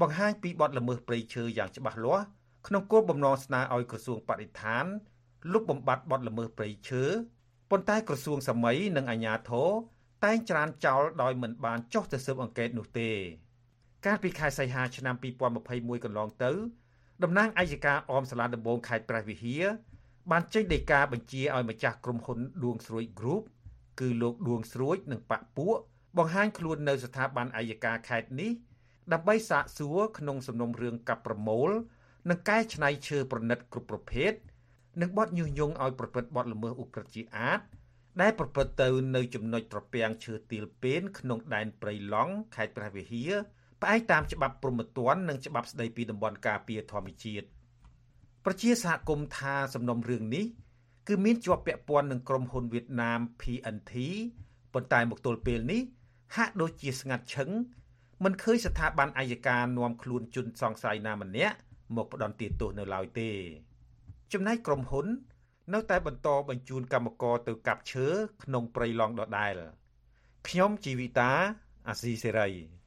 [0.02, 2.26] បង្ហាញពីបទល្មើសព្រៃឈើយ៉ាងច្បាស់លាស់
[2.68, 4.86] ក្នុងគោលបំណងស្នើឲ្យក្រសួងបរិស្ថាន
[5.54, 7.04] លុបបំបាត់បទល្មើសព្រៃឈើ
[7.70, 9.70] ប៉ុន្តែក្រសួងសម័យនិងអាជ្ញាធរ
[10.26, 13.12] តែងច្រានចោលដោយមិនបានចុះទៅស៊ើបអង្កេតនោះទេ
[14.06, 15.16] កាលពីខែសីហាឆ្នាំ
[15.60, 16.52] 2021កន្លងទៅ
[17.24, 19.64] តំណាងអัยការអមសាលាដំបងខេត្តព្រះវិហារ
[20.32, 23.44] បានចេញដីកាបញ្ជាឲ្យម្ចាស់ក្រុមហ៊ុនដួងស្រួយ Group
[24.00, 25.78] គឺលោកដួងស្រួយនិងប៉ាក់ពួក
[26.18, 28.52] បង្ហាញខ្លួននៅស្ថាប័នអัยការខេត្តនេះ
[29.14, 31.70] ដើម្បីសាកសួរក្នុងសំណុំរឿងកັບប្រមូល
[32.30, 34.34] និងកែច្នៃឈើប្រណិតគ្រប់ប្រភេទ
[35.02, 37.60] និងបទញុះញង់ឲ្យប្រព្រឹត្តបទល្មើសឧក្រិដ្ឋជាអាត
[38.22, 43.32] ដែលប្រព្រឹត្តទៅនៅចំណុចត្រពាំងឈើទាលពេនក្នុងដែនព្រៃឡង់ខេត្តព្រះវិហារ
[43.82, 47.48] ផ្អែកតាមច្បាប់ព្រហ្មទណ្ឌនិងច្បាប់ស្តីពីតំបន់ការពារធម្មជាតិ
[48.52, 50.46] ប្រជាសហគមន៍ថាសំណុំរឿងនេះ
[51.08, 53.94] គឺមានជាប់ពាក់ព័ន្ធនឹងក្រុមហ៊ុនវៀតណាម PNT
[54.74, 55.82] ប៉ុន្តែមកទល់ពេលនេះ
[56.36, 57.50] ហាក់ដូចជាស្ងាត់ឈឹង
[58.24, 61.56] មិនឃើញស្ថាប័នអัยការនាំខ្លួនជនសង្ស័យណាម្នាក់
[61.96, 63.30] មកផ្ដន់ទោសនៅឡើយទេ
[64.34, 65.06] ចំណែកក្រុមហ៊ុន
[65.74, 68.08] នៅតែបន្តបញ្ជូនកម្មករទៅកាប់ឈើ
[68.44, 69.56] ក្នុងព្រៃឡង់ដដែល
[70.48, 71.32] ខ្ញុំជីវិតា
[71.88, 72.79] អាស៊ីសេរី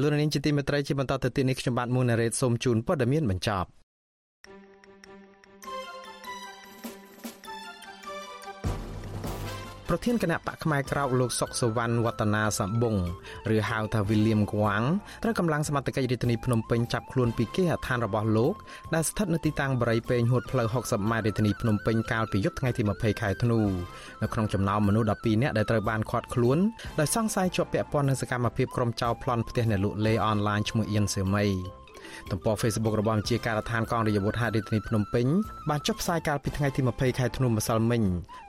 [0.00, 3.68] លោកនាងជាទីមេត្រីជាបន្តទៅទីនេះខ្ញុំបាទមុនណារ៉េតសូមជូនព័ត៌មានបញ្ចប់
[9.92, 12.96] ប្រធានគណៈបកផ្នែកក្រោកលោកសុកសវណ្ណវឌ្ឍនាសម្បុង
[13.54, 14.82] ឬហៅថាវីលៀមគួង
[15.22, 18.54] ត្រូវកម្លាំងសមត្ថកិច្ចរាជធានីភ្នំពេញចាប់ខ្លួនពីគេហដ្ឋានរបស់លោក
[18.94, 23.60] ដែលស្ថិតនៅទីតាំងបរិយាពេញហួតផ្លូវ60ម៉ែត្ររាជធានីភ្នំពេញកាលពីយប់ថ្ងៃទី20ខែធ្នូ
[24.22, 26.58] នៅក្នុងចំណោមមនុស្ស12នាក់ដែលត្រូវបានឃាត់ខ្លួន
[27.00, 31.79] ដោយសង្ស័យជាប់ពាក់ព័ន្ធនឹងសកម្មភាពក្រុមចោរប្លន់ផ្ទះអ្នកលក់លេអនឡាញឈ្មោះអៀនសៀមី
[32.30, 35.26] ទំព័រ Facebook របស់មជ្ឈការដ្ឋានកងរាជអាវុធហត្ថរាជធានីភ្នំពេញ
[35.70, 38.02] បានចុះផ្សាយកាលពីថ្ងៃទី20ខែធ្នូម្សិលមិញ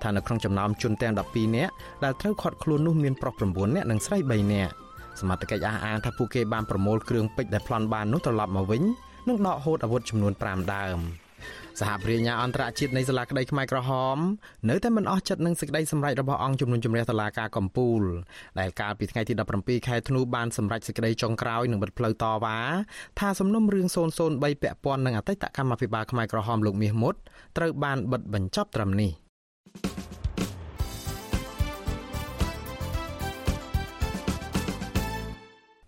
[0.04, 1.72] ថានៅក្នុងចំណោមជនទាំង12នាក់
[2.04, 4.74] ដែលត្រូវឃាត់ខ្លួននោះមានប្រុស9នាក់និងស្រី3នាក់
[5.20, 8.84] សមត្ថកិច្ចអះអាងថាពួកគេបានប្រមូលគ្រឿងពេជ្រដែលប្លន់បាននោះត្រឡប់មកវិញ
[9.28, 11.00] និងដកហូតអាវុធចំនួន5ដើម។
[11.80, 14.18] សហប្រញ្ញាអន្តរជាតិនៃសាលាក្តីខ្មែរក្រហម
[14.70, 18.02] នៅតែមិនអស់ចិត្តនឹងសេចក្តីសម្រេចរបស់អង្គជំនុំជម្រះតុលាការកំពូល
[18.60, 22.58] ដែលកាលពីថ្ងៃទី17ខែធ្នូបានសម្រេចសេចក្តីចុងក្រោយនឹងបិទផ្លូវតវ៉ា
[23.20, 23.88] ថាសំណុំរឿង
[24.26, 27.16] 003ពាក់ព័ន្ធនឹងអតីតកម្មាភិបាលខ្មែរក្រហមលោកមាសមុត
[27.58, 29.12] ត្រូវបានបិទបញ្ចប់ត្រឹមនេះ